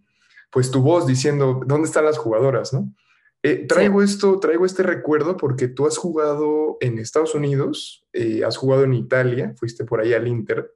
pues 0.51 0.69
tu 0.69 0.81
voz 0.83 1.07
diciendo, 1.07 1.61
¿dónde 1.65 1.87
están 1.87 2.05
las 2.05 2.19
jugadoras, 2.19 2.71
no? 2.73 2.93
Eh, 3.41 3.65
traigo 3.67 3.99
sí. 4.01 4.13
esto, 4.13 4.39
traigo 4.39 4.65
este 4.65 4.83
recuerdo 4.83 5.35
porque 5.35 5.67
tú 5.67 5.87
has 5.87 5.97
jugado 5.97 6.77
en 6.79 6.99
Estados 6.99 7.33
Unidos, 7.35 8.05
has 8.45 8.55
jugado 8.55 8.83
en 8.83 8.93
Italia, 8.93 9.53
fuiste 9.57 9.83
por 9.83 9.99
ahí 9.99 10.13
al 10.13 10.27
Inter, 10.27 10.71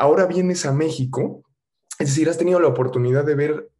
ahora 0.00 0.26
vienes 0.26 0.64
a 0.64 0.72
México, 0.72 1.44
es 1.98 2.08
decir, 2.08 2.28
has 2.28 2.38
tenido 2.38 2.58
la 2.58 2.68
oportunidad 2.68 3.24
de 3.24 3.34
ver 3.34 3.70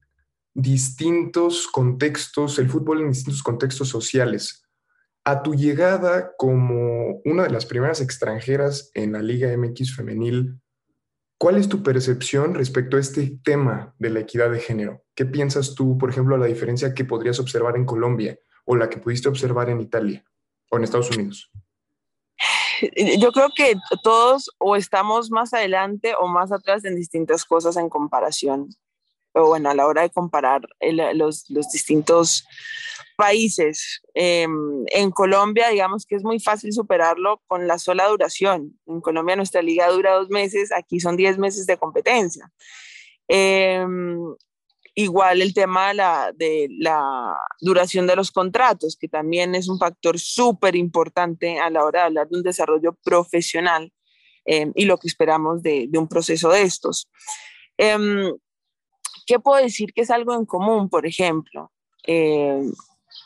distintos 0.53 1.67
contextos, 1.67 2.59
el 2.59 2.69
fútbol 2.69 3.00
en 3.00 3.09
distintos 3.09 3.43
contextos 3.43 3.89
sociales. 3.89 4.62
A 5.25 5.43
tu 5.43 5.55
llegada 5.55 6.33
como 6.37 7.21
una 7.25 7.45
de 7.45 7.50
las 7.50 7.65
primeras 7.65 8.00
extranjeras 8.00 8.91
en 8.95 9.12
la 9.12 9.23
Liga 9.23 9.57
MX 9.57 9.97
femenil, 9.97 10.61
¿cuál 11.39 11.57
es 11.57 11.69
tu 11.69 11.83
percepción 11.83 12.55
respecto 12.55 12.97
a 12.97 13.00
este 13.00 13.39
tema 13.43 13.95
de 13.99 14.11
la 14.11 14.21
equidad 14.21 14.50
de 14.50 14.61
género? 14.61 15.03
¿qué 15.21 15.27
piensas 15.27 15.75
tú, 15.75 15.99
por 15.99 16.09
ejemplo, 16.09 16.39
la 16.39 16.47
diferencia 16.47 16.95
que 16.95 17.05
podrías 17.05 17.39
observar 17.41 17.77
en 17.77 17.85
Colombia 17.85 18.39
o 18.65 18.75
la 18.75 18.89
que 18.89 18.97
pudiste 18.97 19.29
observar 19.29 19.69
en 19.69 19.83
Italia 19.83 20.25
o 20.71 20.79
en 20.79 20.85
Estados 20.85 21.11
Unidos? 21.11 21.50
Yo 23.19 23.33
creo 23.33 23.51
que 23.55 23.75
todos 24.03 24.51
o 24.59 24.77
estamos 24.77 25.31
más 25.31 25.53
adelante 25.53 26.15
o 26.19 26.29
más 26.29 26.53
atrás 26.53 26.85
en 26.85 26.97
distintas 26.97 27.45
cosas 27.45 27.77
en 27.77 27.89
comparación, 27.89 28.69
o 29.33 29.47
bueno, 29.47 29.71
a 29.71 29.75
la 29.75 29.87
hora 29.87 30.03
de 30.03 30.11
comparar 30.11 30.63
los, 31.15 31.49
los, 31.51 31.71
distintos 31.71 32.45
países. 33.17 34.01
Em, 34.15 34.85
en 34.87 35.11
Colombia, 35.11 35.69
digamos 35.69 36.07
que 36.07 36.17
es 36.17 36.25
muy 36.25 36.41
fácil 36.41 36.73
superarlo 36.73 37.43
con 37.47 37.67
la 37.67 37.79
sola 37.79 38.09
duración. 38.09 38.79
En 38.87 39.01
Colombia 39.01 39.37
nuestra 39.37 39.63
liga 39.63 39.89
dura 39.89 40.15
dos 40.15 40.31
meses, 40.31 40.73
aquí 40.73 41.01
son 41.01 41.17
diez 41.17 41.39
meses 41.39 41.67
de 41.67 41.77
competencia. 41.77 42.51
Em, 43.29 44.35
igual 45.02 45.42
el 45.42 45.54
tema 45.54 45.88
de 45.88 45.95
la, 45.95 46.33
de 46.35 46.69
la, 46.78 47.37
duración 47.61 48.07
de 48.07 48.16
los 48.16 48.30
contratos, 48.30 48.97
que 48.99 49.09
también 49.09 49.54
es 49.54 49.69
un 49.69 49.78
factor 49.78 50.19
súper 50.19 50.76
importante 50.76 51.59
a 51.59 51.71
la 51.71 51.85
hora 51.85 52.00
de 52.00 52.07
hablar 52.07 52.28
de 52.28 52.37
un 52.38 52.42
desarrollo 52.42 52.97
profesional 53.02 53.92
em, 54.45 54.73
y 54.75 54.85
lo 54.85 54.99
que 54.99 55.09
esperamos 55.09 55.62
de, 55.62 55.87
de, 55.88 55.99
un 55.99 56.09
proceso 56.09 56.50
de 56.50 56.62
estos. 56.62 57.09
¿Qué 59.26 59.38
puedo 59.38 59.62
decir 59.62 59.92
que 59.92 60.02
es 60.02 60.11
algo 60.11 60.35
en 60.35 60.45
común, 60.45 60.88
por 60.88 61.07
ejemplo? 61.07 61.71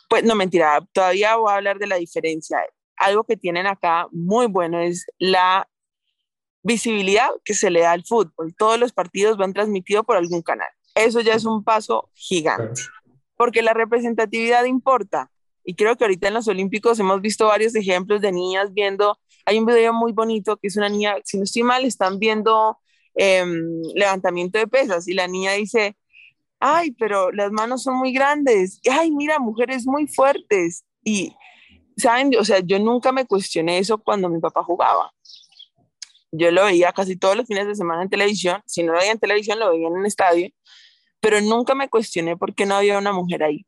Pues 0.09 0.23
no, 0.23 0.35
mentira, 0.35 0.85
todavía 0.93 1.35
voy 1.35 1.51
a 1.51 1.55
hablar 1.55 1.79
de 1.79 1.87
la 1.87 1.97
diferencia. 1.97 2.59
Algo 2.97 3.23
que 3.23 3.37
tienen 3.37 3.67
acá 3.67 4.07
muy 4.11 4.47
bueno 4.47 4.79
es 4.79 5.05
la 5.17 5.67
visibilidad 6.63 7.29
que 7.43 7.53
se 7.53 7.69
le 7.69 7.81
da 7.81 7.91
al 7.91 8.05
fútbol. 8.05 8.55
Todos 8.57 8.79
los 8.79 8.91
partidos 8.91 9.37
van 9.37 9.53
transmitidos 9.53 10.05
por 10.05 10.17
algún 10.17 10.41
canal. 10.41 10.69
Eso 10.95 11.21
ya 11.21 11.33
es 11.33 11.45
un 11.45 11.63
paso 11.63 12.09
gigante, 12.13 12.81
porque 13.35 13.61
la 13.61 13.73
representatividad 13.73 14.63
importa. 14.63 15.29
Y 15.65 15.75
creo 15.75 15.97
que 15.97 16.05
ahorita 16.05 16.29
en 16.29 16.35
los 16.35 16.47
Olímpicos 16.47 16.99
hemos 16.99 17.21
visto 17.21 17.47
varios 17.47 17.75
ejemplos 17.75 18.21
de 18.21 18.31
niñas 18.31 18.73
viendo, 18.73 19.19
hay 19.45 19.59
un 19.59 19.65
video 19.65 19.93
muy 19.93 20.13
bonito 20.13 20.57
que 20.57 20.67
es 20.67 20.77
una 20.77 20.89
niña, 20.89 21.15
si 21.23 21.37
no 21.37 21.43
estoy 21.43 21.63
mal, 21.63 21.83
están 21.85 22.17
viendo 22.17 22.77
em, 23.15 23.81
levantamiento 23.93 24.57
de 24.57 24.67
pesas 24.67 25.07
y 25.07 25.13
la 25.13 25.27
niña 25.27 25.51
dice, 25.53 25.97
ay, 26.59 26.91
pero 26.91 27.31
las 27.31 27.51
manos 27.51 27.83
son 27.83 27.97
muy 27.97 28.13
grandes, 28.13 28.79
ay, 28.89 29.11
mira, 29.11 29.39
mujeres 29.39 29.85
muy 29.85 30.07
fuertes. 30.07 30.85
Y, 31.03 31.35
¿saben? 31.97 32.31
O 32.39 32.45
sea, 32.45 32.59
yo 32.59 32.79
nunca 32.79 33.11
me 33.11 33.25
cuestioné 33.25 33.79
eso 33.79 33.97
cuando 33.97 34.29
mi 34.29 34.39
papá 34.39 34.63
jugaba. 34.63 35.11
Yo 36.31 36.51
lo 36.51 36.65
veía 36.65 36.91
casi 36.91 37.15
todos 37.17 37.35
los 37.35 37.47
fines 37.47 37.67
de 37.67 37.75
semana 37.75 38.03
en 38.03 38.09
televisión, 38.09 38.61
si 38.65 38.83
no 38.83 38.93
lo 38.93 38.99
veía 38.99 39.11
en 39.11 39.19
televisión, 39.19 39.59
lo 39.59 39.71
veía 39.71 39.87
en 39.87 39.93
un 39.93 40.05
estadio, 40.05 40.49
pero 41.19 41.41
nunca 41.41 41.75
me 41.75 41.89
cuestioné 41.89 42.37
por 42.37 42.53
qué 42.53 42.65
no 42.65 42.75
había 42.75 42.97
una 42.97 43.13
mujer 43.13 43.43
ahí, 43.43 43.65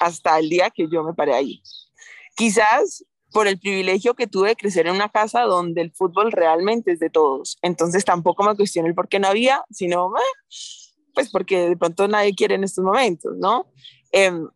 hasta 0.00 0.38
el 0.38 0.48
día 0.48 0.70
que 0.70 0.88
yo 0.90 1.02
me 1.02 1.14
paré 1.14 1.34
ahí. 1.34 1.62
Quizás 2.36 3.04
por 3.34 3.48
el 3.48 3.58
privilegio 3.58 4.14
que 4.14 4.28
tuve 4.28 4.50
de 4.50 4.56
crecer 4.56 4.86
en 4.86 4.94
una 4.94 5.08
casa 5.08 5.42
donde 5.42 5.80
el 5.80 5.90
fútbol 5.90 6.30
realmente 6.30 6.92
es 6.92 7.00
de 7.00 7.10
todos. 7.10 7.58
Entonces 7.62 8.04
tampoco 8.04 8.44
me 8.44 8.54
cuestioné 8.54 8.88
el 8.88 8.94
por 8.94 9.08
qué 9.08 9.18
no 9.18 9.26
había, 9.26 9.64
sino, 9.70 10.12
eh, 10.16 10.48
pues 11.14 11.30
porque 11.30 11.68
de 11.70 11.76
pronto 11.76 12.06
nadie 12.06 12.34
quiere 12.34 12.54
en 12.54 12.62
estos 12.62 12.84
momentos, 12.84 13.36
¿no? 13.36 13.66
Em, 14.12 14.48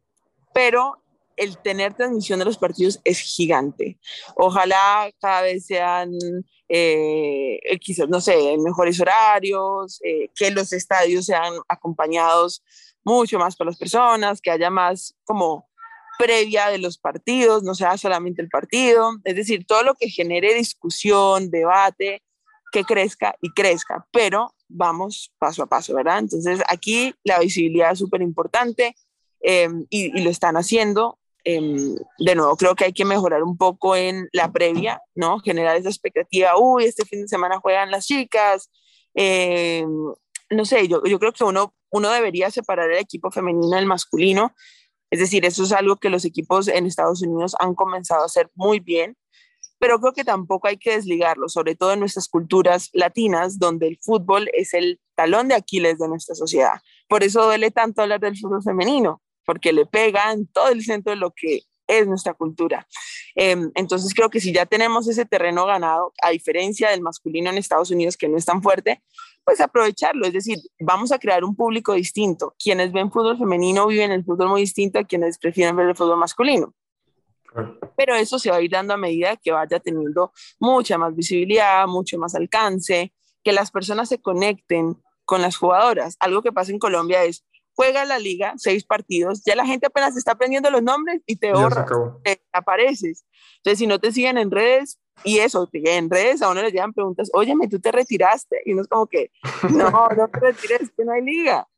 pero 0.55 1.03
el 1.39 1.59
tener 1.59 1.95
transmisión 1.95 2.39
de 2.39 2.45
los 2.45 2.59
partidos 2.59 3.01
es 3.05 3.19
gigante. 3.21 3.99
Ojalá 4.37 5.11
cada 5.21 5.43
vez 5.43 5.67
sean, 5.67 6.13
eh, 6.69 7.59
quizás, 7.81 8.09
no 8.09 8.21
sé, 8.21 8.57
mejores 8.59 9.01
horarios, 9.01 10.01
eh, 10.05 10.31
que 10.35 10.51
los 10.51 10.73
estadios 10.73 11.27
sean 11.27 11.55
acompañados 11.69 12.63
mucho 13.05 13.39
más 13.39 13.57
por 13.57 13.67
las 13.67 13.79
personas, 13.79 14.41
que 14.41 14.51
haya 14.51 14.71
más 14.71 15.17
como 15.25 15.69
previa 16.19 16.69
de 16.69 16.79
los 16.79 16.99
partidos, 16.99 17.63
no 17.63 17.75
sea 17.75 17.97
solamente 17.97 18.43
el 18.43 18.49
partido, 18.49 19.13
es 19.25 19.37
decir, 19.37 19.65
todo 19.65 19.85
lo 19.85 19.95
que 19.95 20.11
genere 20.11 20.53
discusión, 20.53 21.49
debate, 21.49 22.23
que 22.73 22.85
crezca 22.85 23.37
y 23.41 23.51
crezca, 23.53 24.07
pero 24.11 24.55
vamos 24.69 25.33
paso 25.39 25.63
a 25.63 25.67
paso, 25.67 25.95
¿verdad? 25.95 26.19
Entonces 26.19 26.61
aquí 26.69 27.15
la 27.25 27.39
visibilidad 27.39 27.93
es 27.93 27.99
súper 27.99 28.21
importante 28.21 28.97
em, 29.41 29.87
y, 29.89 30.21
lo 30.21 30.31
están 30.31 30.57
haciendo. 30.57 31.18
Em, 31.45 31.97
de 32.19 32.35
nuevo, 32.35 32.57
creo 32.57 32.75
que 32.75 32.85
hay 32.85 32.93
que 32.93 33.05
mejorar 33.05 33.43
un 33.43 33.57
poco 33.57 33.97
en 33.97 34.29
la 34.33 34.53
previa, 34.53 35.01
¿no? 35.15 35.39
Generar 35.39 35.77
esa 35.77 35.89
expectativa, 35.89 36.59
uy, 36.59 36.85
este 36.85 37.05
fin 37.05 37.23
de 37.23 37.29
semana 37.29 37.61
juegan 37.61 37.91
las 37.91 38.07
chicas. 38.07 38.71
Em, 39.15 39.89
no 40.51 40.65
sé, 40.65 40.89
yo, 40.89 41.03
yo 41.05 41.19
creo 41.19 41.33
que 41.33 41.45
uno, 41.45 41.75
uno 41.91 42.11
debería 42.11 42.51
separar 42.51 42.91
el 42.91 42.99
equipo 42.99 43.31
femenino 43.31 43.77
del 43.77 43.87
masculino. 43.87 44.55
Es 45.11 45.21
decir, 45.21 45.45
eso 45.47 45.65
es 45.65 45.73
algo 45.73 45.97
que 45.97 46.11
los 46.11 46.25
equipos 46.25 46.69
en 46.69 46.87
Estados 46.87 47.23
Unidos 47.23 47.57
han 47.59 47.75
comenzado 47.75 48.23
a 48.23 48.27
hacer 48.27 48.51
muy 48.55 48.81
bien 48.81 49.17
pero 49.79 50.01
creo 50.01 50.13
que 50.13 50.25
tampoco 50.25 50.69
hay 50.69 50.77
que 50.77 50.93
desligarlo, 50.93 51.49
sobre 51.49 51.77
todo 51.77 51.93
en 51.93 52.01
nuestras 52.01 52.29
culturas 52.29 52.91
latinas, 52.93 53.59
donde 53.59 53.87
el 53.87 53.99
fútbol 54.01 54.49
es 54.53 54.75
el 54.75 55.01
talón 55.15 55.49
de 55.49 55.55
Aquiles 55.55 55.99
de 55.99 56.09
nuestra 56.09 56.35
sociedad. 56.35 56.81
Por 57.09 57.23
eso 57.23 57.45
duele 57.45 57.71
tanto 57.71 58.03
hablar 58.03 58.21
del 58.21 58.37
fútbol 58.37 58.63
femenino, 58.63 59.23
porque 59.49 59.73
le 59.73 59.87
pega 59.87 60.31
en 60.31 60.47
todo 60.47 60.69
el 60.69 60.85
centro 60.85 61.11
de 61.11 61.17
lo 61.17 61.31
que 61.31 61.63
es 61.87 62.07
nuestra 62.07 62.35
cultura. 62.35 62.87
Em, 63.35 63.73
entonces 63.77 64.13
creo 64.13 64.29
que 64.29 64.41
si 64.41 64.53
ya 64.53 64.67
tenemos 64.67 65.09
ese 65.09 65.25
terreno 65.25 65.65
ganado, 65.65 66.13
a 66.21 66.29
diferencia 66.29 66.91
del 66.91 67.01
masculino 67.01 67.49
en 67.49 67.57
Estados 67.57 67.91
Unidos, 67.91 68.19
que 68.19 68.29
no 68.29 68.37
es 68.37 68.45
tan 68.45 68.63
fuerte, 68.63 69.03
pues 69.45 69.63
aprovecharlo. 69.63 70.27
Es 70.27 70.35
decir, 70.35 70.59
vamos 70.81 71.13
a 71.13 71.19
crear 71.19 71.45
un 71.45 71.57
público 71.57 71.95
distinto. 71.95 72.55
Quienes 72.63 72.93
ven 72.93 73.11
fútbol 73.11 73.39
femenino 73.39 73.87
viven 73.87 74.13
el 74.13 74.23
fútbol 74.23 74.51
muy 74.51 74.61
distinto 74.61 74.99
a 74.99 75.05
quienes 75.05 75.39
prefieren 75.39 75.75
ver 75.75 75.89
el 75.89 75.97
fútbol 75.97 76.19
masculino. 76.19 76.75
Pero 77.97 78.17
eso 78.17 78.39
se 78.39 78.51
va 78.51 78.57
a 78.57 78.61
ir 78.61 78.71
dando 78.71 78.93
a 78.93 78.99
medida 78.99 79.35
que 79.39 79.51
vaya 79.51 79.81
teniendo 79.81 80.31
mucha 80.61 80.99
más 80.99 81.17
visibilidad, 81.17 81.87
mucho 81.87 82.19
más 82.19 82.35
alcance, 82.35 83.15
que 83.43 83.53
las 83.53 83.71
personas 83.71 84.11
se 84.11 84.21
conecten 84.21 85.03
con 85.25 85.41
las 85.41 85.57
jugadoras. 85.57 86.17
Algo 86.21 86.43
que 86.43 86.53
pasa 86.53 86.71
en 86.71 86.79
Colombia 86.79 87.25
es, 87.25 87.47
juega 87.79 88.05
la 88.05 88.19
liga, 88.19 88.55
seis 88.57 88.83
partidos, 88.83 89.41
ya 89.47 89.55
la 89.55 89.65
gente 89.65 89.87
apenas 89.87 90.17
está 90.17 90.33
aprendiendo 90.33 90.69
los 90.69 90.83
nombres 90.83 91.23
y 91.27 91.37
te 91.37 91.53
borra, 91.53 91.87
te 92.25 92.43
apareces. 92.53 93.25
Entonces, 93.59 93.79
si 93.79 93.87
no 93.87 94.01
te 94.01 94.11
siguen 94.11 94.37
en 94.37 94.51
redes, 94.51 94.99
y 95.23 95.39
eso, 95.39 95.69
en 95.73 96.11
redes 96.11 96.43
a 96.43 96.51
uno 96.51 96.61
le 96.61 96.73
llegan 96.73 96.93
preguntas, 96.93 97.31
óyeme, 97.33 97.69
tú 97.69 97.79
te 97.79 97.93
retiraste, 97.93 98.63
y 98.65 98.73
uno 98.73 98.83
es 98.83 98.89
como 98.89 99.07
que, 99.07 99.31
no, 99.71 99.91
no 99.91 100.29
te 100.29 100.41
retires, 100.41 100.91
que 100.97 101.05
no 101.05 101.13
hay 101.13 101.23
liga. 101.23 101.69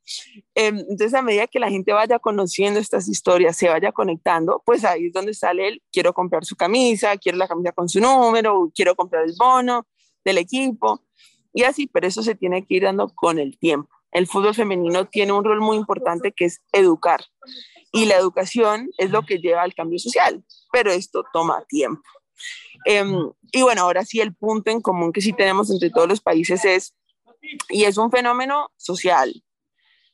Em, 0.54 0.78
entonces, 0.78 1.12
a 1.12 1.20
medida 1.20 1.46
que 1.46 1.60
la 1.60 1.68
gente 1.68 1.92
vaya 1.92 2.18
conociendo 2.18 2.80
estas 2.80 3.06
historias, 3.06 3.58
se 3.58 3.68
vaya 3.68 3.92
conectando, 3.92 4.62
pues 4.64 4.86
ahí 4.86 5.08
es 5.08 5.12
donde 5.12 5.34
sale 5.34 5.68
el, 5.68 5.82
quiero 5.92 6.14
comprar 6.14 6.46
su 6.46 6.56
camisa, 6.56 7.14
quiero 7.18 7.36
la 7.36 7.46
camisa 7.46 7.72
con 7.72 7.90
su 7.90 8.00
número, 8.00 8.72
quiero 8.74 8.96
comprar 8.96 9.26
el 9.26 9.34
bono 9.38 9.86
del 10.24 10.38
equipo, 10.38 11.04
y 11.52 11.64
así, 11.64 11.86
pero 11.86 12.06
eso 12.06 12.22
se 12.22 12.34
tiene 12.34 12.64
que 12.64 12.76
ir 12.76 12.84
dando 12.84 13.10
con 13.10 13.38
el 13.38 13.58
tiempo. 13.58 13.99
El 14.12 14.26
fútbol 14.26 14.54
femenino 14.54 15.06
tiene 15.06 15.32
un 15.32 15.44
rol 15.44 15.60
muy 15.60 15.76
importante 15.76 16.32
que 16.32 16.46
es 16.46 16.60
educar, 16.72 17.20
y 17.92 18.06
la 18.06 18.16
educación 18.16 18.90
es 18.98 19.10
lo 19.10 19.22
que 19.22 19.38
lleva 19.38 19.62
al 19.62 19.74
cambio 19.74 19.98
social, 19.98 20.44
pero 20.72 20.90
esto 20.92 21.24
toma 21.32 21.64
tiempo. 21.68 22.02
Em, 22.84 23.30
y 23.52 23.62
bueno, 23.62 23.82
ahora 23.82 24.04
sí 24.04 24.20
el 24.20 24.34
punto 24.34 24.70
en 24.70 24.80
común 24.80 25.12
que 25.12 25.20
sí 25.20 25.32
tenemos 25.32 25.70
entre 25.70 25.90
todos 25.90 26.08
los 26.08 26.20
países 26.20 26.64
es, 26.64 26.94
y 27.68 27.84
es 27.84 27.98
un 27.98 28.10
fenómeno 28.10 28.70
social, 28.76 29.42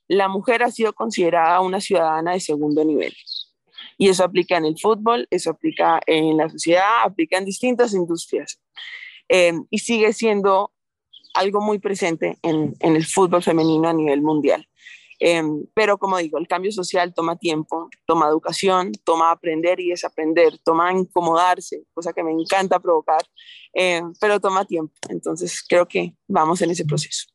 la 0.09 0.29
mujer 0.29 0.63
ha 0.63 0.71
sido 0.71 0.93
considerada 0.93 1.61
una 1.61 1.81
ciudadana 1.81 2.33
de 2.33 2.41
segundo 2.41 2.85
nivel. 2.85 3.15
Y 3.99 4.09
eso 4.09 4.25
aplica 4.25 4.57
en 4.57 4.65
el 4.65 4.79
fútbol, 4.79 5.27
eso 5.31 5.51
aplica 5.51 6.01
en 6.07 6.37
la 6.37 6.49
sociedad, 6.49 7.03
aplica 7.03 7.39
en 7.39 7.45
distintas 7.45 7.93
industrias. 7.93 8.61
Em, 9.29 9.67
y 9.71 9.79
sigue 9.79 10.13
siendo 10.13 10.73
algo 11.37 11.61
muy 11.61 11.79
presente 11.79 12.39
en, 12.43 12.75
en, 12.81 12.97
el 12.97 13.05
fútbol 13.05 13.43
femenino 13.43 13.89
a 13.89 13.93
nivel 13.93 14.23
mundial. 14.23 14.67
Em, 15.19 15.65
pero 15.75 15.97
como 15.97 16.19
digo, 16.19 16.39
el 16.39 16.47
cambio 16.47 16.71
social 16.73 17.15
toma 17.15 17.37
tiempo, 17.37 17.89
toma 18.07 18.29
educación, 18.29 18.93
toma 19.05 19.31
aprender 19.31 19.81
y 19.81 19.89
desaprender, 19.89 20.59
toma 20.63 20.93
incomodarse, 20.93 21.85
cosa 21.95 22.13
que 22.13 22.23
me 22.23 22.33
encanta 22.33 22.79
provocar, 22.81 23.23
em, 23.73 24.13
pero 24.21 24.41
toma 24.41 24.65
tiempo. 24.65 24.93
Entonces 25.09 25.65
creo 25.67 25.87
que 25.87 26.15
vamos 26.29 26.61
en 26.63 26.71
ese 26.71 26.85
proceso. 26.85 27.27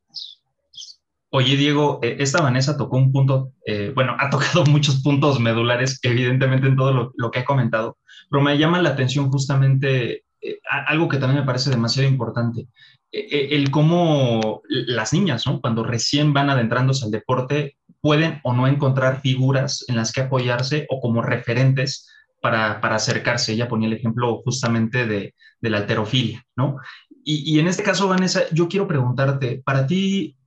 Oye, 1.34 1.55
Diego, 1.55 2.00
eh, 2.03 2.17
esta 2.20 2.41
Vanessa 2.41 2.77
tocó 2.77 2.98
un 2.98 3.12
punto, 3.12 3.53
eh, 3.65 3.91
bueno, 3.96 4.15
ha 4.20 4.29
tocado 4.29 4.65
muchos 4.70 5.01
puntos 5.01 5.39
medulares, 5.39 6.00
evidentemente 6.03 6.67
en 6.67 6.75
todo 6.75 6.93
lo, 6.93 7.13
lo, 7.15 7.31
que 7.31 7.39
ha 7.39 7.46
comentado, 7.46 7.98
pero 8.29 8.43
me 8.43 8.58
llama 8.58 8.81
la 8.81 8.89
atención 8.89 9.31
justamente 9.31 10.25
eh, 10.41 10.60
algo 10.88 11.08
que 11.08 11.17
también 11.17 11.41
me 11.41 11.46
parece 11.46 11.70
demasiado 11.70 12.10
importante, 12.10 12.67
el 13.11 13.71
cómo 13.71 14.61
las 14.67 15.13
niñas, 15.13 15.45
¿no? 15.45 15.59
Cuando 15.59 15.83
recién 15.83 16.33
van 16.33 16.49
adentrándose 16.49 17.05
al 17.05 17.11
deporte, 17.11 17.77
pueden 17.99 18.39
o 18.43 18.53
no 18.53 18.67
encontrar 18.67 19.21
figuras 19.21 19.85
en 19.87 19.95
las 19.95 20.11
que 20.11 20.21
apoyarse 20.21 20.85
o 20.89 20.99
como 20.99 21.21
referentes 21.21 22.09
para, 22.41 22.81
para 22.81 22.95
acercarse. 22.95 23.53
Ella 23.53 23.67
ponía 23.67 23.87
el 23.87 23.93
ejemplo 23.95 24.41
justamente 24.43 25.05
de, 25.05 25.35
de 25.59 25.69
la 25.69 25.79
alterofilia, 25.79 26.43
¿no? 26.55 26.77
Y, 27.23 27.55
y 27.55 27.59
en 27.59 27.67
este 27.67 27.83
caso, 27.83 28.07
Vanessa, 28.07 28.43
yo 28.51 28.67
quiero 28.67 28.87
preguntarte, 28.87 29.61
para 29.63 29.85
ti, 29.85 30.37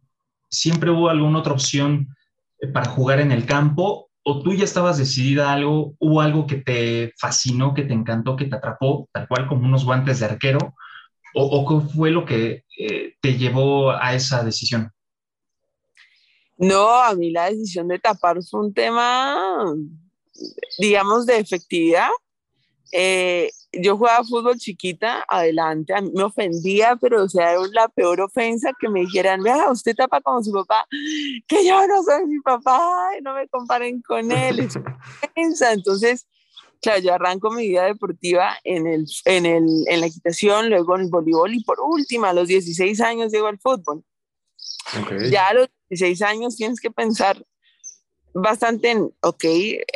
¿siempre 0.50 0.90
hubo 0.90 1.08
alguna 1.08 1.38
otra 1.38 1.52
opción 1.52 2.08
para 2.72 2.88
jugar 2.88 3.20
en 3.20 3.30
el 3.30 3.44
campo 3.44 4.10
o 4.24 4.42
tú 4.42 4.54
ya 4.54 4.64
estabas 4.64 4.96
decidida 4.96 5.50
a 5.50 5.52
algo, 5.52 5.94
hubo 5.98 6.20
algo 6.22 6.46
que 6.46 6.56
te 6.56 7.12
fascinó, 7.18 7.74
que 7.74 7.82
te 7.82 7.92
encantó, 7.92 8.36
que 8.36 8.46
te 8.46 8.56
atrapó, 8.56 9.08
tal 9.12 9.28
cual 9.28 9.46
como 9.46 9.66
unos 9.66 9.84
guantes 9.84 10.20
de 10.20 10.26
arquero, 10.26 10.74
o, 11.34 11.66
qué 11.66 11.94
fue 11.94 12.10
lo 12.10 12.24
que 12.24 12.64
eh, 12.78 13.14
te 13.20 13.36
llevó 13.36 13.90
a 13.90 14.14
esa 14.14 14.42
decisión? 14.42 14.90
No, 16.56 16.88
a 16.88 17.14
mí 17.14 17.30
la 17.30 17.50
decisión 17.50 17.88
de 17.88 17.98
tapar 17.98 18.38
fue 18.48 18.60
un 18.60 18.72
tema, 18.72 19.74
digamos, 20.78 21.26
de 21.26 21.38
efectividad. 21.38 22.10
Eh, 22.92 23.50
yo 23.72 23.96
jugaba 23.96 24.22
fútbol 24.22 24.56
chiquita, 24.56 25.24
adelante, 25.28 25.94
a 25.94 26.00
mí 26.00 26.12
me 26.14 26.22
ofendía, 26.22 26.94
pero 26.94 27.24
o 27.24 27.28
sea, 27.28 27.52
era 27.52 27.60
la 27.72 27.88
peor 27.88 28.20
ofensa 28.20 28.70
que 28.78 28.88
me 28.88 29.00
dijeran, 29.00 29.42
vea, 29.42 29.68
usted 29.68 29.96
tapa 29.96 30.20
como 30.20 30.44
su 30.44 30.52
papá, 30.52 30.86
que 31.48 31.66
yo 31.66 31.84
no 31.88 32.02
soy 32.04 32.26
mi 32.26 32.40
papá, 32.40 33.10
no 33.22 33.34
me 33.34 33.48
comparen 33.48 34.00
con 34.02 34.30
él, 34.30 34.60
es 34.60 34.76
ofensa. 35.22 35.72
Entonces, 35.72 36.28
claro, 36.84 37.00
yo 37.00 37.14
arranco 37.14 37.50
mi 37.50 37.66
vida 37.66 37.84
deportiva 37.86 38.58
en, 38.62 38.86
el, 38.86 39.06
en, 39.24 39.46
el, 39.46 39.66
en 39.88 40.00
la 40.00 40.06
equitación, 40.06 40.68
luego 40.68 40.96
en 40.96 41.02
el 41.02 41.08
voleibol 41.08 41.54
y 41.54 41.64
por 41.64 41.80
última, 41.80 42.28
a 42.28 42.32
los 42.34 42.46
16 42.46 43.00
años 43.00 43.32
llego 43.32 43.46
al 43.46 43.58
fútbol. 43.58 44.04
Ya 45.30 45.48
a 45.48 45.54
los 45.54 45.68
16 45.88 46.20
años 46.22 46.56
tienes 46.56 46.80
que 46.80 46.90
pensar 46.90 47.42
bastante 48.34 48.90
en, 48.90 49.14
ok, 49.22 49.44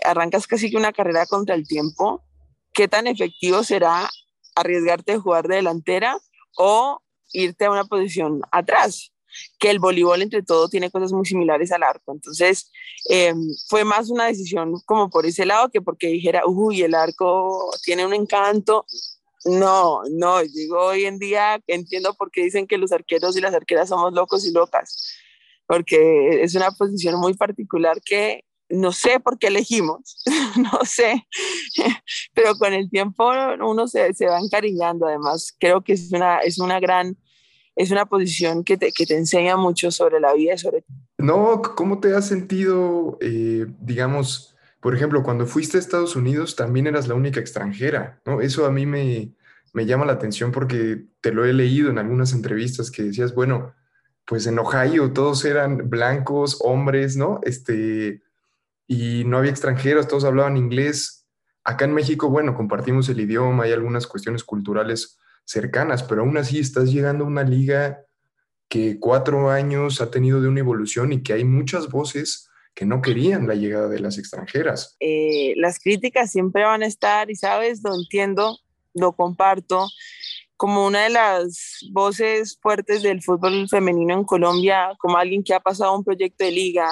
arrancas 0.02 0.46
casi 0.46 0.70
que 0.70 0.78
una 0.78 0.92
carrera 0.92 1.26
contra 1.26 1.54
el 1.54 1.68
tiempo, 1.68 2.24
¿qué 2.72 2.88
tan 2.88 3.06
efectivo 3.06 3.62
será 3.62 4.08
arriesgarte 4.56 5.12
a 5.12 5.20
jugar 5.20 5.46
de 5.46 5.56
delantera 5.56 6.18
o 6.56 7.02
irte 7.32 7.66
a 7.66 7.70
una 7.70 7.84
posición 7.84 8.40
atrás? 8.50 9.12
Que 9.58 9.70
el 9.70 9.78
voleibol 9.78 10.22
entre 10.22 10.42
todo 10.42 10.68
tiene 10.68 10.90
cosas 10.90 11.12
muy 11.12 11.24
similares 11.26 11.72
al 11.72 11.82
arco. 11.82 12.12
Entonces, 12.12 12.70
eh, 13.10 13.34
fue 13.68 13.84
más 13.84 14.10
una 14.10 14.26
decisión 14.26 14.74
como 14.84 15.10
por 15.10 15.26
ese 15.26 15.46
lado 15.46 15.70
que 15.70 15.80
porque 15.80 16.08
dijera, 16.08 16.42
uy, 16.46 16.82
el 16.82 16.94
arco 16.94 17.70
tiene 17.84 18.06
un 18.06 18.14
encanto. 18.14 18.86
No, 19.44 20.00
no, 20.10 20.42
digo, 20.42 20.78
hoy 20.78 21.04
en 21.04 21.18
día 21.18 21.60
entiendo 21.66 22.14
por 22.14 22.30
qué 22.30 22.42
dicen 22.42 22.66
que 22.66 22.78
los 22.78 22.92
arqueros 22.92 23.36
y 23.36 23.40
las 23.40 23.54
arqueras 23.54 23.88
somos 23.88 24.12
locos 24.12 24.44
y 24.44 24.52
locas, 24.52 25.16
porque 25.66 26.42
es 26.42 26.54
una 26.56 26.72
posición 26.72 27.20
muy 27.20 27.34
particular 27.34 28.00
que 28.04 28.44
no 28.68 28.92
sé 28.92 29.20
por 29.20 29.38
qué 29.38 29.46
elegimos, 29.46 30.22
no 30.56 30.84
sé, 30.84 31.26
pero 32.34 32.54
con 32.56 32.72
el 32.72 32.90
tiempo 32.90 33.30
uno 33.60 33.88
se, 33.88 34.12
se, 34.14 34.26
va 34.26 34.38
encariñando. 34.38 35.06
Además, 35.06 35.54
creo 35.58 35.82
que 35.82 35.94
es 35.94 36.12
una, 36.12 36.38
es 36.38 36.58
una 36.58 36.80
gran, 36.80 37.16
es 37.78 37.92
una 37.92 38.06
posición 38.06 38.64
que 38.64 38.76
te, 38.76 38.90
que 38.90 39.06
te 39.06 39.16
enseña 39.16 39.56
mucho 39.56 39.92
sobre 39.92 40.18
la 40.18 40.34
vida 40.34 40.54
y 40.54 40.58
sobre. 40.58 40.84
No, 41.16 41.62
¿cómo 41.62 42.00
te 42.00 42.12
has 42.12 42.26
sentido, 42.26 43.16
eh, 43.20 43.66
digamos, 43.80 44.56
por 44.80 44.96
ejemplo, 44.96 45.22
cuando 45.22 45.46
fuiste 45.46 45.76
a 45.76 45.80
Estados 45.80 46.16
Unidos 46.16 46.56
también 46.56 46.88
eras 46.88 47.06
la 47.06 47.14
única 47.14 47.38
extranjera, 47.38 48.20
¿no? 48.26 48.40
Eso 48.40 48.66
a 48.66 48.72
mí 48.72 48.84
me, 48.84 49.30
me 49.72 49.86
llama 49.86 50.06
la 50.06 50.14
atención 50.14 50.50
porque 50.50 51.04
te 51.20 51.32
lo 51.32 51.44
he 51.44 51.52
leído 51.52 51.88
en 51.88 51.98
algunas 51.98 52.32
entrevistas 52.32 52.90
que 52.90 53.04
decías, 53.04 53.32
bueno, 53.32 53.74
pues 54.24 54.48
en 54.48 54.58
Ohio 54.58 55.12
todos 55.12 55.44
eran 55.44 55.88
blancos, 55.88 56.58
hombres, 56.64 57.16
¿no? 57.16 57.38
Este, 57.44 58.22
y 58.88 59.22
no 59.24 59.38
había 59.38 59.52
extranjeros, 59.52 60.08
todos 60.08 60.24
hablaban 60.24 60.56
inglés. 60.56 61.28
Acá 61.62 61.84
en 61.84 61.94
México, 61.94 62.28
bueno, 62.28 62.56
compartimos 62.56 63.08
el 63.08 63.20
idioma, 63.20 63.64
hay 63.64 63.72
algunas 63.72 64.08
cuestiones 64.08 64.42
culturales 64.42 65.16
cercanas, 65.48 66.02
pero 66.02 66.22
aún 66.22 66.36
así 66.36 66.58
estás 66.58 66.92
llegando 66.92 67.24
a 67.24 67.28
una 67.28 67.42
liga 67.42 68.04
que 68.68 68.98
cuatro 69.00 69.50
años 69.50 70.00
ha 70.00 70.10
tenido 70.10 70.40
de 70.40 70.48
una 70.48 70.60
evolución 70.60 71.12
y 71.12 71.22
que 71.22 71.32
hay 71.32 71.44
muchas 71.44 71.88
voces 71.88 72.48
que 72.74 72.84
no 72.84 73.00
querían 73.00 73.48
la 73.48 73.54
llegada 73.54 73.88
de 73.88 73.98
las 73.98 74.18
extranjeras. 74.18 74.96
Eh, 75.00 75.54
las 75.56 75.78
críticas 75.80 76.30
siempre 76.30 76.64
van 76.64 76.82
a 76.82 76.86
estar 76.86 77.30
y 77.30 77.34
sabes, 77.34 77.80
lo 77.82 77.94
entiendo, 77.94 78.58
lo 78.94 79.12
comparto. 79.14 79.88
Como 80.56 80.86
una 80.86 81.04
de 81.04 81.10
las 81.10 81.78
voces 81.92 82.58
fuertes 82.60 83.02
del 83.02 83.22
fútbol 83.22 83.68
femenino 83.68 84.14
en 84.14 84.24
Colombia, 84.24 84.90
como 84.98 85.16
alguien 85.16 85.42
que 85.42 85.54
ha 85.54 85.60
pasado 85.60 85.96
un 85.96 86.04
proyecto 86.04 86.44
de 86.44 86.52
liga, 86.52 86.88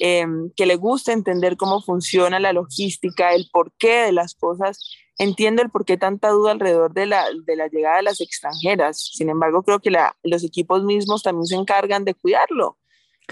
Em, 0.00 0.50
que 0.56 0.66
le 0.66 0.76
gusta 0.76 1.12
entender 1.12 1.56
cómo 1.56 1.80
funciona 1.80 2.40
la 2.40 2.52
logística, 2.52 3.32
el 3.32 3.48
porqué 3.52 4.06
de 4.06 4.12
las 4.12 4.34
cosas, 4.34 4.80
entiendo 5.18 5.62
el 5.62 5.70
porqué 5.70 5.96
tanta 5.96 6.30
duda 6.30 6.52
alrededor 6.52 6.92
de 6.92 7.06
la, 7.06 7.26
de 7.44 7.56
la 7.56 7.68
llegada 7.68 7.96
de 7.96 8.02
las 8.02 8.20
extranjeras. 8.20 9.10
Sin 9.14 9.28
embargo, 9.28 9.62
creo 9.62 9.80
que 9.80 9.90
la, 9.90 10.16
los 10.22 10.44
equipos 10.44 10.82
mismos 10.84 11.22
también 11.22 11.46
se 11.46 11.56
encargan 11.56 12.04
de 12.04 12.14
cuidarlo. 12.14 12.78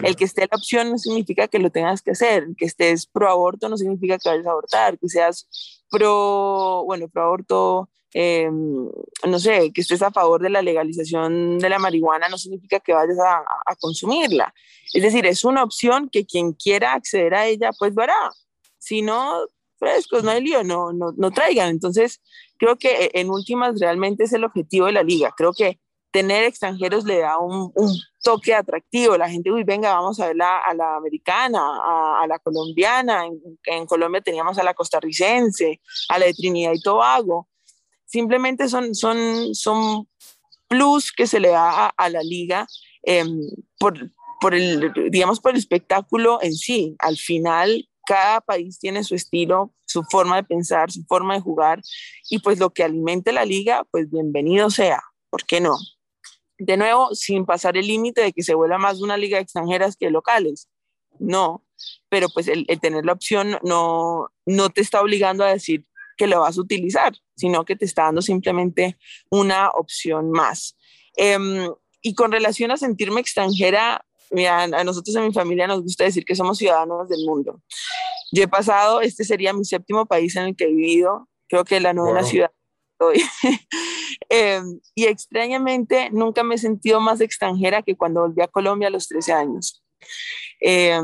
El 0.02 0.16
que 0.16 0.24
esté 0.24 0.42
la 0.50 0.56
opción 0.56 0.90
no 0.90 0.98
significa 0.98 1.48
que 1.48 1.58
lo 1.58 1.70
tengas 1.70 2.00
que 2.00 2.12
hacer, 2.12 2.46
que 2.56 2.64
estés 2.64 3.06
pro 3.06 3.28
aborto 3.28 3.68
no 3.68 3.76
significa 3.76 4.18
que 4.18 4.28
vayas 4.28 4.46
a 4.46 4.50
abortar, 4.50 4.98
que 4.98 5.08
seas 5.08 5.82
pro, 5.90 6.84
bueno, 6.86 7.08
pro 7.08 7.24
aborto 7.24 7.90
eh, 8.14 8.50
no 8.50 9.38
sé, 9.38 9.72
que 9.72 9.80
estés 9.80 10.02
a 10.02 10.10
favor 10.10 10.42
de 10.42 10.50
la 10.50 10.60
legalización 10.60 11.58
de 11.58 11.68
la 11.68 11.78
marihuana 11.78 12.28
no 12.28 12.36
significa 12.36 12.78
que 12.80 12.92
vayas 12.92 13.18
a, 13.18 13.38
a, 13.38 13.76
consumirla. 13.76 14.52
Es 14.92 15.02
decir, 15.02 15.24
es 15.24 15.44
una 15.44 15.62
opción 15.62 16.10
que 16.10 16.26
quien 16.26 16.52
quiera 16.52 16.92
acceder 16.92 17.34
a 17.34 17.46
ella, 17.46 17.70
pues 17.78 17.94
lo 17.94 18.02
hará. 18.02 18.30
Si 18.78 19.00
no, 19.00 19.46
frescos, 19.82 20.22
no 20.22 20.30
hay 20.30 20.42
lío, 20.42 20.62
no, 20.62 20.92
no, 20.92 21.12
no 21.16 21.30
traigan. 21.32 21.70
Entonces, 21.70 22.20
creo 22.58 22.76
que 22.76 23.10
en 23.14 23.30
últimas 23.30 23.80
realmente 23.80 24.24
es 24.24 24.32
el 24.32 24.44
objetivo 24.44 24.86
de 24.86 24.92
la 24.92 25.02
liga. 25.02 25.34
Creo 25.36 25.52
que 25.52 25.80
tener 26.12 26.44
extranjeros 26.44 27.04
le 27.04 27.18
da 27.18 27.38
un, 27.38 27.72
toque 28.22 28.54
atractivo. 28.54 29.16
La 29.16 29.28
gente, 29.28 29.50
uy, 29.50 29.64
venga, 29.64 29.94
vamos 29.94 30.20
a 30.20 30.28
ver 30.28 30.36
la, 30.36 30.58
a 30.58 30.74
la 30.74 30.96
americana, 30.96 31.60
a, 32.20 32.26
la 32.28 32.38
colombiana. 32.38 33.24
En, 33.64 33.86
Colombia 33.86 34.20
teníamos 34.20 34.58
a 34.58 34.62
la 34.62 34.74
costarricense, 34.74 35.80
a 36.08 36.18
la 36.18 36.26
de 36.26 36.34
Trinidad 36.34 36.72
y 36.74 36.80
Tobago 36.80 37.48
simplemente 38.12 38.68
son, 38.68 38.94
son, 38.94 39.54
son 39.54 40.06
plus 40.68 41.12
que 41.12 41.26
se 41.26 41.40
le 41.40 41.48
da 41.48 41.88
a, 41.88 42.08
la 42.10 42.22
liga 42.22 42.66
eh, 43.04 43.24
por, 43.78 43.94
por, 44.38 44.54
el, 44.54 44.92
digamos, 45.10 45.40
por 45.40 45.52
el 45.52 45.56
espectáculo 45.56 46.38
en 46.42 46.54
sí. 46.54 46.94
Al 46.98 47.16
final, 47.16 47.88
cada 48.06 48.40
país 48.40 48.78
tiene 48.78 49.04
su 49.04 49.14
estilo, 49.14 49.74
su 49.86 50.02
forma 50.04 50.36
de 50.36 50.44
pensar, 50.44 50.90
su 50.90 51.04
forma 51.04 51.34
de 51.34 51.40
jugar, 51.40 51.80
y 52.30 52.38
pues 52.40 52.58
lo 52.58 52.70
que 52.70 52.84
alimente 52.84 53.32
la 53.32 53.44
liga, 53.44 53.84
pues 53.90 54.10
bienvenido 54.10 54.70
sea, 54.70 55.02
¿por 55.30 55.44
qué 55.44 55.60
no? 55.60 55.76
De 56.58 56.76
nuevo, 56.76 57.14
sin 57.14 57.44
pasar 57.46 57.76
el 57.76 57.86
límite 57.86 58.20
de 58.20 58.32
que 58.32 58.42
se 58.42 58.54
vuelva 58.54 58.78
más 58.78 59.00
una 59.00 59.16
liga 59.16 59.36
de 59.36 59.42
extranjeras 59.42 59.96
que 59.96 60.10
locales, 60.10 60.68
no, 61.18 61.64
pero 62.08 62.28
pues 62.28 62.48
el, 62.48 62.66
tener 62.80 63.04
la 63.04 63.12
opción 63.12 63.58
no, 63.62 64.28
no 64.46 64.70
te 64.70 64.80
está 64.80 65.00
obligando 65.00 65.44
a 65.44 65.52
decir 65.52 65.86
que 66.16 66.26
lo 66.26 66.40
vas 66.40 66.58
a 66.58 66.60
utilizar, 66.60 67.14
sino 67.36 67.64
que 67.64 67.76
te 67.76 67.84
está 67.84 68.04
dando 68.04 68.22
simplemente 68.22 68.98
una 69.30 69.70
opción 69.70 70.30
más. 70.30 70.76
Eh, 71.16 71.68
y 72.02 72.14
con 72.14 72.32
relación 72.32 72.70
a 72.70 72.76
sentirme 72.76 73.20
extranjera, 73.20 74.04
mira, 74.32 74.64
a 74.64 74.84
nosotros 74.84 75.14
en 75.16 75.26
mi 75.26 75.32
familia 75.32 75.66
nos 75.66 75.82
gusta 75.82 76.04
decir 76.04 76.24
que 76.24 76.34
somos 76.34 76.58
ciudadanos 76.58 77.08
del 77.08 77.24
mundo. 77.24 77.60
Yo 78.32 78.42
he 78.42 78.48
pasado, 78.48 79.00
este 79.00 79.24
sería 79.24 79.52
mi 79.52 79.64
séptimo 79.64 80.06
país 80.06 80.34
en 80.36 80.44
el 80.44 80.56
que 80.56 80.64
he 80.64 80.68
vivido, 80.72 81.28
creo 81.48 81.64
que 81.64 81.80
la 81.80 81.92
novena 81.92 82.20
wow. 82.20 82.28
ciudad 82.28 82.50
hoy. 82.98 83.22
eh, 84.30 84.62
y 84.94 85.04
extrañamente 85.04 86.10
nunca 86.10 86.42
me 86.42 86.54
he 86.54 86.58
sentido 86.58 87.00
más 87.00 87.20
extranjera 87.20 87.82
que 87.82 87.96
cuando 87.96 88.20
volví 88.20 88.42
a 88.42 88.48
Colombia 88.48 88.88
a 88.88 88.90
los 88.90 89.08
13 89.08 89.32
años. 89.32 89.82
Eh, 90.60 91.00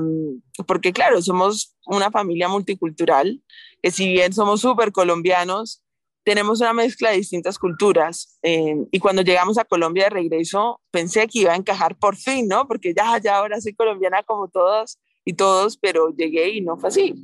porque 0.66 0.92
claro, 0.92 1.20
somos 1.20 1.76
una 1.86 2.10
familia 2.10 2.48
multicultural, 2.48 3.42
que 3.82 3.90
si 3.90 4.12
bien 4.12 4.32
somos 4.32 4.60
súper 4.60 4.92
colombianos, 4.92 5.82
tenemos 6.28 6.60
una 6.60 6.74
mezcla 6.74 7.08
de 7.08 7.16
distintas 7.16 7.58
culturas. 7.58 8.38
Eh, 8.42 8.76
y 8.90 8.98
cuando 8.98 9.22
llegamos 9.22 9.56
a 9.56 9.64
Colombia 9.64 10.04
de 10.04 10.10
regreso, 10.10 10.78
pensé 10.90 11.26
que 11.26 11.38
iba 11.38 11.54
a 11.54 11.56
encajar 11.56 11.96
por 11.96 12.16
fin, 12.16 12.46
¿no? 12.46 12.68
Porque 12.68 12.92
ya, 12.94 13.16
ya 13.16 13.38
ahora 13.38 13.58
soy 13.62 13.72
colombiana 13.72 14.22
como 14.24 14.46
todas 14.48 14.98
y 15.24 15.32
todos, 15.32 15.78
pero 15.78 16.10
llegué 16.10 16.50
y 16.50 16.60
no 16.60 16.76
fue 16.76 16.90
así. 16.90 17.14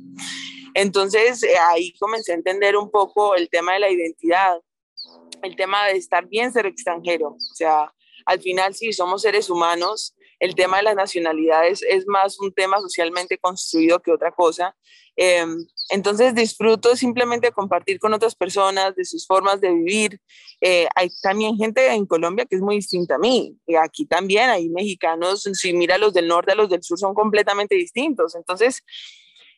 Entonces 0.73 1.43
eh, 1.43 1.53
ahí 1.69 1.93
comencé 1.99 2.31
a 2.31 2.35
entender 2.35 2.75
un 2.77 2.89
poco 2.89 3.35
el 3.35 3.47
tema 3.47 3.73
de 3.73 3.79
la 3.81 3.91
identidad, 3.91 4.57
el 5.43 5.55
tema 5.55 5.85
de 5.85 5.97
estar 5.97 6.27
bien 6.27 6.51
ser 6.51 6.65
extranjero. 6.65 7.27
O 7.27 7.53
sea, 7.53 7.93
al 8.25 8.41
final 8.41 8.73
sí, 8.73 8.91
somos 8.91 9.21
seres 9.21 9.51
humanos. 9.51 10.15
El 10.45 10.53
tema 10.53 10.77
de 10.77 10.83
las 10.83 10.95
nacionalidades 10.95 11.81
es 11.89 12.05
más 12.05 12.39
un 12.39 12.53
tema 12.53 12.79
socialmente 12.79 13.39
construido 13.39 13.99
que 13.99 14.11
otra 14.11 14.31
cosa. 14.31 14.75
Eh, 15.15 15.43
entonces 15.89 16.35
disfruto 16.35 16.95
simplemente 16.95 17.51
compartir 17.51 17.97
con 17.97 18.13
otras 18.13 18.35
personas 18.35 18.95
de 18.95 19.05
sus 19.05 19.25
formas 19.25 19.59
de 19.59 19.73
vivir. 19.73 20.21
Eh, 20.61 20.87
hay 20.93 21.09
también 21.23 21.57
gente 21.57 21.91
en 21.91 22.05
Colombia 22.05 22.45
que 22.45 22.57
es 22.57 22.61
muy 22.61 22.75
distinta 22.75 23.15
a 23.15 23.17
mí. 23.17 23.57
Y 23.65 23.73
aquí 23.73 24.05
también 24.05 24.51
hay 24.51 24.69
mexicanos, 24.69 25.49
si 25.51 25.73
mira 25.73 25.97
los 25.97 26.13
del 26.13 26.27
norte 26.27 26.51
a 26.51 26.55
los 26.55 26.69
del 26.69 26.83
sur 26.83 26.99
son 26.99 27.15
completamente 27.15 27.73
distintos. 27.73 28.35
Entonces, 28.35 28.83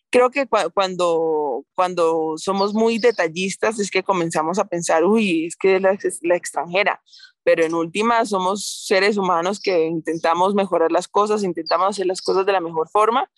creo 0.10 0.30
que 0.30 0.48
cu 0.48 0.58
cuando, 0.74 1.66
cuando 1.76 2.36
somos 2.38 2.74
muy 2.74 2.98
detallistas 2.98 3.78
es 3.78 3.92
que 3.92 4.04
comenzamos 4.04 4.58
a 4.58 4.66
pensar, 4.66 5.04
uy, 5.04 5.48
es 5.48 5.58
que 5.58 5.82
la, 5.82 5.98
la 6.22 6.36
extranjera. 6.38 7.02
Pero 7.48 7.64
en 7.64 7.74
última 7.74 8.26
somos 8.26 8.84
seres 8.86 9.16
humanos 9.16 9.62
que 9.62 9.86
intentamos 9.86 10.54
mejorar 10.54 10.92
las 10.92 11.08
cosas, 11.08 11.46
intentamos 11.46 11.88
hacer 11.88 12.06
las 12.06 12.22
cosas 12.22 12.46
de 12.46 12.52
la 12.52 12.60
mejor 12.60 12.90
forma 12.90 13.32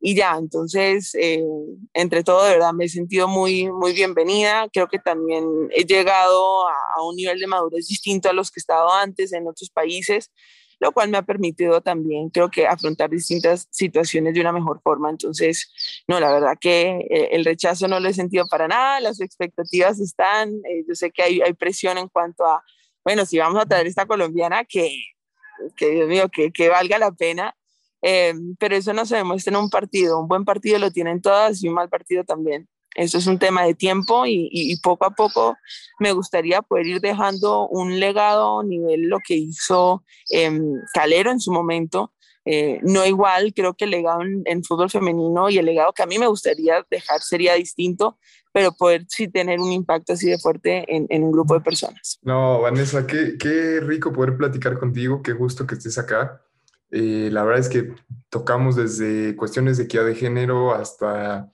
y 0.00 0.14
ya, 0.14 0.36
entonces, 0.38 1.12
eh, 1.16 1.42
entre 1.92 2.22
todo, 2.22 2.44
de 2.44 2.52
verdad, 2.52 2.72
me 2.72 2.84
he 2.84 2.88
sentido 2.88 3.26
muy, 3.26 3.68
muy 3.68 3.94
bienvenida. 3.94 4.68
Creo 4.72 4.86
que 4.86 5.00
también 5.00 5.44
he 5.72 5.82
llegado 5.84 6.68
a, 6.68 6.72
a, 6.96 7.02
un 7.02 7.16
nivel 7.16 7.40
de 7.40 7.48
madurez 7.48 7.88
distinto 7.88 8.30
a 8.30 8.32
los 8.32 8.52
que 8.52 8.60
he 8.60 8.62
estado 8.62 8.92
antes 8.92 9.32
en 9.32 9.48
otros 9.48 9.70
países, 9.70 10.30
lo 10.78 10.92
cual 10.92 11.08
me 11.08 11.18
ha 11.18 11.22
permitido 11.22 11.80
también, 11.80 12.30
creo 12.30 12.50
que, 12.50 12.64
afrontar 12.64 13.10
distintas 13.10 13.66
situaciones 13.72 14.34
de 14.34 14.40
una 14.40 14.52
mejor 14.52 14.80
forma. 14.84 15.10
Entonces, 15.10 15.68
no, 16.06 16.20
la 16.20 16.30
verdad 16.30 16.56
que 16.60 17.08
eh, 17.10 17.30
el 17.32 17.44
rechazo 17.44 17.88
no 17.88 17.98
lo 17.98 18.08
he 18.08 18.14
sentido 18.14 18.44
para 18.48 18.68
nada, 18.68 19.00
las 19.00 19.20
expectativas 19.20 19.98
están, 19.98 20.50
eh, 20.50 20.84
yo 20.86 20.94
sé 20.94 21.10
que 21.10 21.24
hay, 21.24 21.40
hay 21.40 21.54
presión 21.54 21.98
en 21.98 22.06
cuanto 22.06 22.44
a, 22.44 22.62
bueno, 23.08 23.24
si 23.24 23.38
vamos 23.38 23.62
a 23.62 23.64
traer 23.64 23.86
esta 23.86 24.04
colombiana, 24.04 24.66
que, 24.66 24.90
que 25.76 25.90
Dios 25.92 26.08
mío, 26.08 26.28
que, 26.28 26.52
que 26.52 26.68
valga 26.68 26.98
la 26.98 27.10
pena 27.12 27.54
eh, 28.02 28.34
pero 28.58 28.76
eso 28.76 28.92
no 28.92 29.06
se 29.06 29.16
demuestra 29.16 29.50
en 29.50 29.62
un 29.62 29.70
partido. 29.70 30.20
Un 30.20 30.28
buen 30.28 30.44
partido 30.44 30.78
lo 30.78 30.90
tienen 30.90 31.20
todas 31.20 31.62
y 31.62 31.68
un 31.68 31.74
mal 31.74 31.88
partido 31.88 32.24
también. 32.24 32.68
Eso 32.94 33.18
es 33.18 33.26
un 33.26 33.38
tema 33.38 33.64
de 33.64 33.74
tiempo 33.74 34.26
y, 34.26 34.48
y, 34.50 34.76
poco 34.80 35.04
a 35.04 35.10
poco 35.10 35.56
me 36.00 36.12
gustaría 36.12 36.62
poder 36.62 36.86
ir 36.86 37.00
dejando 37.00 37.68
un 37.68 38.00
legado 38.00 38.62
nivel 38.62 39.02
lo 39.02 39.18
que 39.24 39.34
hizo 39.34 40.04
eh, 40.32 40.60
Calero 40.94 41.30
en 41.30 41.40
su 41.40 41.52
momento. 41.52 42.12
Eh, 42.44 42.80
no 42.82 43.04
igual, 43.04 43.52
creo 43.54 43.74
que 43.74 43.84
el 43.84 43.90
legado 43.90 44.22
en, 44.22 44.42
en, 44.46 44.64
fútbol 44.64 44.90
femenino 44.90 45.50
y 45.50 45.58
el 45.58 45.66
legado 45.66 45.92
que 45.92 46.02
a 46.02 46.06
mí 46.06 46.18
me 46.18 46.26
gustaría 46.26 46.84
dejar 46.90 47.20
sería 47.20 47.54
distinto, 47.54 48.18
pero 48.58 48.72
poder 48.72 49.04
sí 49.06 49.28
tener 49.28 49.60
un 49.60 49.70
impacto 49.70 50.14
así 50.14 50.28
de 50.28 50.36
fuerte 50.36 50.84
en, 50.92 51.06
en 51.10 51.22
un 51.22 51.30
grupo 51.30 51.54
de 51.54 51.60
personas. 51.60 52.18
No, 52.22 52.60
Vanessa, 52.60 53.06
qué, 53.06 53.36
qué 53.38 53.78
rico 53.78 54.12
poder 54.12 54.36
platicar 54.36 54.80
contigo, 54.80 55.22
qué 55.22 55.32
gusto 55.32 55.64
que 55.64 55.76
estés 55.76 55.96
acá. 55.96 56.42
Eh, 56.90 57.28
la 57.30 57.44
verdad 57.44 57.60
es 57.60 57.68
que 57.68 57.94
tocamos 58.28 58.74
desde 58.74 59.36
cuestiones 59.36 59.78
de 59.78 59.84
equidad 59.84 60.06
de 60.06 60.16
género 60.16 60.74
hasta 60.74 61.52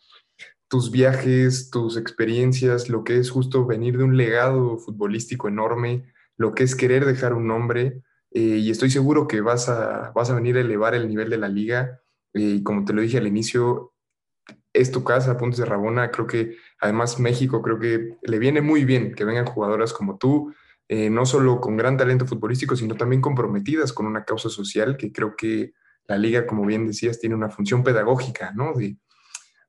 tus 0.67 0.91
viajes, 0.91 1.69
tus 1.69 1.99
experiencias, 1.99 2.89
lo 2.89 3.05
que 3.05 3.19
es 3.19 3.29
justo 3.29 3.67
venir 3.67 3.99
de 3.99 4.05
un 4.05 4.17
legado 4.17 4.79
futbolístico 4.79 5.49
enorme, 5.49 6.11
lo 6.39 6.55
que 6.55 6.65
es 6.65 6.75
querer 6.75 7.05
dejar 7.05 7.35
un 7.35 7.47
nombre. 7.47 8.01
Eh, 8.31 8.61
y 8.63 8.71
estoy 8.71 8.89
seguro 8.89 9.29
que 9.29 9.43
vas 9.43 9.69
a, 9.69 10.11
vas 10.15 10.31
a 10.31 10.35
venir 10.35 10.57
a 10.57 10.61
elevar 10.61 10.95
el 10.95 11.07
nivel 11.07 11.29
de 11.29 11.37
la 11.37 11.51
liga. 11.51 12.01
Eh, 12.33 12.41
y 12.41 12.63
como 12.63 12.87
te 12.87 12.95
lo 12.95 13.03
dije 13.03 13.19
al 13.19 13.27
inicio, 13.27 13.93
es 14.75 14.91
tu 14.91 15.05
casa, 15.05 15.39
Puntos 15.39 15.61
de 15.61 15.65
Rabona. 15.65 16.11
Creo 16.11 16.27
que 16.27 16.57
además 16.81 17.19
México, 17.19 17.63
creo 17.63 17.79
que 17.79 18.19
le 18.21 18.39
viene 18.39 18.61
muy 18.61 18.85
bien 18.85 19.15
que 19.15 19.25
vengan 19.25 19.47
jugadoras 19.47 19.93
como 19.93 20.19
tú, 20.19 20.53
eh, 20.89 21.09
no 21.09 21.25
solo 21.25 21.61
con 21.61 21.77
gran 21.77 21.97
talento 21.97 22.27
futbolístico, 22.27 22.77
sino 22.77 22.97
también 22.97 23.23
comprometidas 23.23 23.93
con 23.93 24.07
una 24.07 24.25
causa 24.25 24.51
social, 24.51 24.97
que 24.97 25.13
creo 25.13 25.37
que 25.37 25.73
la 26.07 26.19
liga, 26.19 26.47
como 26.47 26.67
bien 26.67 26.87
decías, 26.87 27.19
tiene 27.19 27.37
una 27.37 27.49
función 27.49 27.83
pedagógica, 27.83 28.53
¿no? 28.55 28.75
De, 28.75 28.99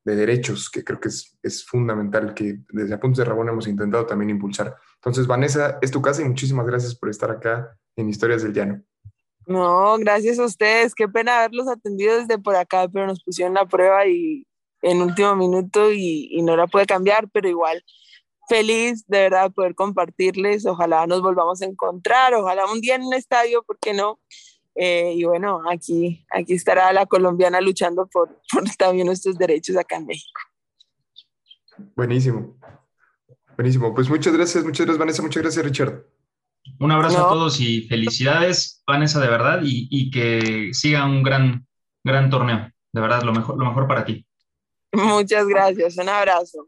de 0.04 0.16
derechos, 0.16 0.68
que 0.68 0.84
creo 0.84 1.00
que 1.00 1.08
es, 1.08 1.38
es, 1.42 1.64
fundamental, 1.64 2.34
que 2.34 2.58
desde 2.68 2.94
Apuntes 2.94 3.18
de 3.18 3.24
Rabón 3.24 3.48
hemos 3.48 3.66
intentado 3.66 4.06
también 4.06 4.30
impulsar. 4.30 4.76
Entonces, 4.96 5.26
Vanessa, 5.26 5.78
es 5.80 5.90
tu 5.90 6.02
casa 6.02 6.22
y 6.22 6.26
muchísimas 6.26 6.66
gracias 6.66 6.94
por 6.94 7.08
estar 7.08 7.30
acá 7.30 7.76
en 7.96 8.08
Historias 8.08 8.42
del 8.42 8.52
Llano. 8.52 8.82
No, 9.46 9.96
gracias 9.98 10.38
a 10.38 10.44
ustedes. 10.44 10.94
Qué 10.94 11.08
pena 11.08 11.38
haberlos 11.38 11.68
atendido 11.68 12.18
desde 12.18 12.38
por 12.38 12.56
acá, 12.56 12.88
pero 12.92 13.06
nos 13.06 13.22
pusieron 13.22 13.54
la 13.54 13.66
prueba 13.66 14.06
y 14.06 14.46
en 14.86 15.02
último 15.02 15.36
minuto 15.36 15.92
y, 15.92 16.28
y 16.30 16.42
no 16.42 16.56
la 16.56 16.66
puede 16.66 16.86
cambiar, 16.86 17.28
pero 17.30 17.48
igual 17.48 17.82
feliz 18.48 19.04
de 19.06 19.20
verdad 19.20 19.52
poder 19.52 19.74
compartirles. 19.74 20.66
Ojalá 20.66 21.06
nos 21.06 21.20
volvamos 21.20 21.62
a 21.62 21.66
encontrar, 21.66 22.34
ojalá 22.34 22.66
un 22.66 22.80
día 22.80 22.94
en 22.94 23.02
un 23.02 23.14
estadio, 23.14 23.62
¿por 23.62 23.78
qué 23.78 23.92
no? 23.92 24.20
Eh, 24.74 25.14
y 25.16 25.24
bueno, 25.24 25.62
aquí, 25.70 26.26
aquí 26.30 26.52
estará 26.52 26.92
la 26.92 27.06
colombiana 27.06 27.60
luchando 27.60 28.06
por, 28.06 28.40
por 28.52 28.64
también 28.76 29.06
nuestros 29.06 29.36
derechos 29.38 29.76
acá 29.76 29.96
en 29.96 30.06
México. 30.06 30.40
Buenísimo. 31.94 32.56
Buenísimo. 33.56 33.94
Pues 33.94 34.08
muchas 34.08 34.34
gracias, 34.34 34.64
muchas 34.64 34.86
gracias 34.86 34.98
Vanessa, 34.98 35.22
muchas 35.22 35.42
gracias 35.42 35.64
Richard. 35.64 36.04
Un 36.78 36.90
abrazo 36.90 37.18
no. 37.18 37.26
a 37.26 37.28
todos 37.28 37.60
y 37.60 37.82
felicidades, 37.82 38.82
Vanessa, 38.86 39.20
de 39.20 39.28
verdad, 39.28 39.60
y, 39.62 39.88
y, 39.88 40.10
que 40.10 40.70
siga 40.72 41.06
un 41.06 41.22
gran, 41.22 41.64
gran 42.02 42.28
torneo. 42.28 42.70
De 42.92 43.00
verdad, 43.00 43.22
lo 43.22 43.32
mejor, 43.32 43.56
lo 43.56 43.66
mejor 43.66 43.86
para 43.86 44.04
ti. 44.04 44.26
Muchas 44.96 45.46
gracias, 45.46 45.98
un 45.98 46.08
abrazo. 46.08 46.66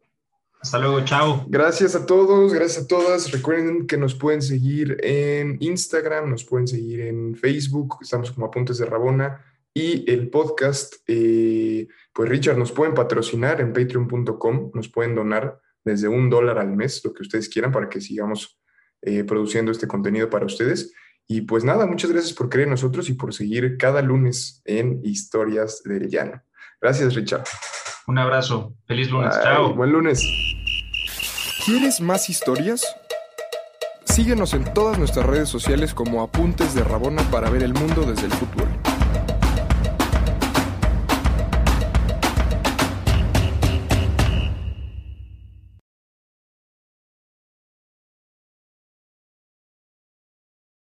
Hasta 0.60 0.78
luego, 0.78 1.02
chao. 1.04 1.46
Gracias 1.48 1.94
a 1.94 2.04
todos, 2.04 2.52
gracias 2.52 2.84
a 2.84 2.86
todas. 2.86 3.30
Recuerden 3.32 3.86
que 3.86 3.96
nos 3.96 4.14
pueden 4.14 4.42
seguir 4.42 4.98
en 5.02 5.56
Instagram, 5.60 6.28
nos 6.28 6.44
pueden 6.44 6.68
seguir 6.68 7.00
en 7.00 7.34
Facebook, 7.36 7.96
estamos 8.02 8.32
como 8.32 8.46
Apuntes 8.46 8.76
de 8.78 8.84
Rabona. 8.84 9.42
Y 9.72 10.10
el 10.10 10.28
podcast, 10.28 10.96
eh, 11.06 11.86
pues 12.12 12.28
Richard, 12.28 12.58
nos 12.58 12.72
pueden 12.72 12.94
patrocinar 12.94 13.62
en 13.62 13.72
patreon.com, 13.72 14.72
nos 14.74 14.88
pueden 14.88 15.14
donar 15.14 15.60
desde 15.84 16.08
un 16.08 16.28
dólar 16.28 16.58
al 16.58 16.76
mes, 16.76 17.02
lo 17.04 17.14
que 17.14 17.22
ustedes 17.22 17.48
quieran, 17.48 17.72
para 17.72 17.88
que 17.88 18.00
sigamos 18.00 18.60
eh, 19.02 19.24
produciendo 19.24 19.72
este 19.72 19.86
contenido 19.88 20.28
para 20.28 20.44
ustedes. 20.44 20.92
Y 21.26 21.42
pues 21.42 21.64
nada, 21.64 21.86
muchas 21.86 22.10
gracias 22.10 22.34
por 22.34 22.50
creer 22.50 22.66
en 22.66 22.72
nosotros 22.72 23.08
y 23.08 23.14
por 23.14 23.32
seguir 23.32 23.78
cada 23.78 24.02
lunes 24.02 24.60
en 24.66 25.00
Historias 25.02 25.82
del 25.82 26.08
Llano. 26.08 26.42
Gracias, 26.80 27.14
Richard. 27.14 27.44
Un 28.08 28.18
abrazo. 28.18 28.72
Feliz 28.86 29.10
lunes. 29.10 29.34
Bye. 29.34 29.44
Chao. 29.44 29.74
Buen 29.74 29.92
lunes. 29.92 30.26
¿Quieres 31.66 32.00
más 32.00 32.30
historias? 32.30 32.82
Síguenos 34.04 34.54
en 34.54 34.64
todas 34.72 34.98
nuestras 34.98 35.26
redes 35.26 35.50
sociales 35.50 35.92
como 35.92 36.22
Apuntes 36.22 36.74
de 36.74 36.82
Rabona 36.84 37.22
para 37.30 37.50
ver 37.50 37.62
el 37.62 37.74
mundo 37.74 38.04
desde 38.04 38.24
el 38.24 38.32
fútbol. 38.32 38.67